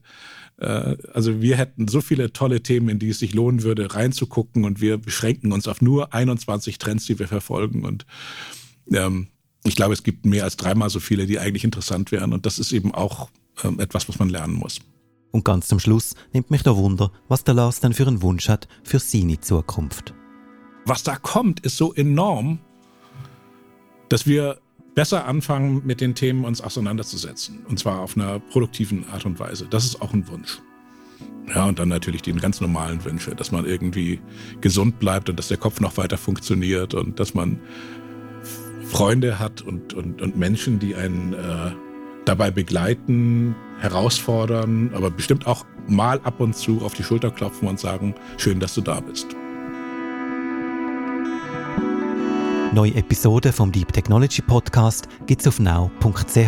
[0.59, 4.65] Äh, also wir hätten so viele tolle Themen, in die es sich lohnen würde, reinzugucken
[4.65, 7.85] und wir beschränken uns auf nur 21 Trends, die wir verfolgen.
[7.85, 8.07] Und
[8.93, 9.29] ähm,
[9.65, 12.33] ich glaube, es gibt mehr als dreimal so viele, die eigentlich interessant wären.
[12.33, 13.31] Und das ist eben auch
[13.65, 14.81] ähm, etwas, was man lernen muss.
[15.31, 18.49] Und ganz zum Schluss nimmt mich der Wunder, was der Lars dann für einen Wunsch
[18.49, 20.15] hat für seine Zukunft.
[20.85, 22.59] Was da kommt, ist so enorm,
[24.09, 24.62] dass wir
[24.95, 27.65] besser anfangen, mit den Themen uns auseinanderzusetzen.
[27.69, 29.67] Und zwar auf einer produktiven Art und Weise.
[29.69, 30.61] Das ist auch ein Wunsch.
[31.49, 34.21] Ja, und dann natürlich die ganz normalen Wünsche, dass man irgendwie
[34.61, 37.59] gesund bleibt und dass der Kopf noch weiter funktioniert und dass man
[38.85, 41.73] Freunde hat und, und, und Menschen, die einen äh,
[42.25, 47.81] dabei begleiten, herausfordern, aber bestimmt auch mal ab und zu auf die Schulter klopfen und
[47.81, 49.35] sagen, schön, dass du da bist.
[52.73, 56.39] Neue Episoden vom Deep Technology Podcast gibt's auf now.ch,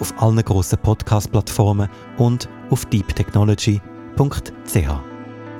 [0.00, 3.80] auf allen grossen Podcast-Plattformen und auf deeptechnology.ch.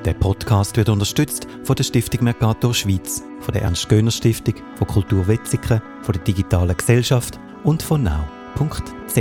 [0.06, 5.82] Der Podcast wird unterstützt von der Stiftung Mercator Schweiz, von der Ernst-Göhner-Stiftung, von Kultur Wetzikon,
[6.00, 9.14] von der Digitalen Gesellschaft und von now.ch.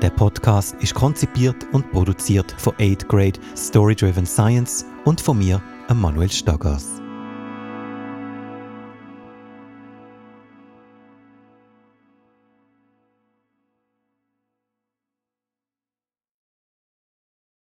[0.00, 5.60] Der Podcast ist konzipiert und produziert von 8 Grade Story Driven Science und von mir,
[5.92, 7.03] Manuel Staggers.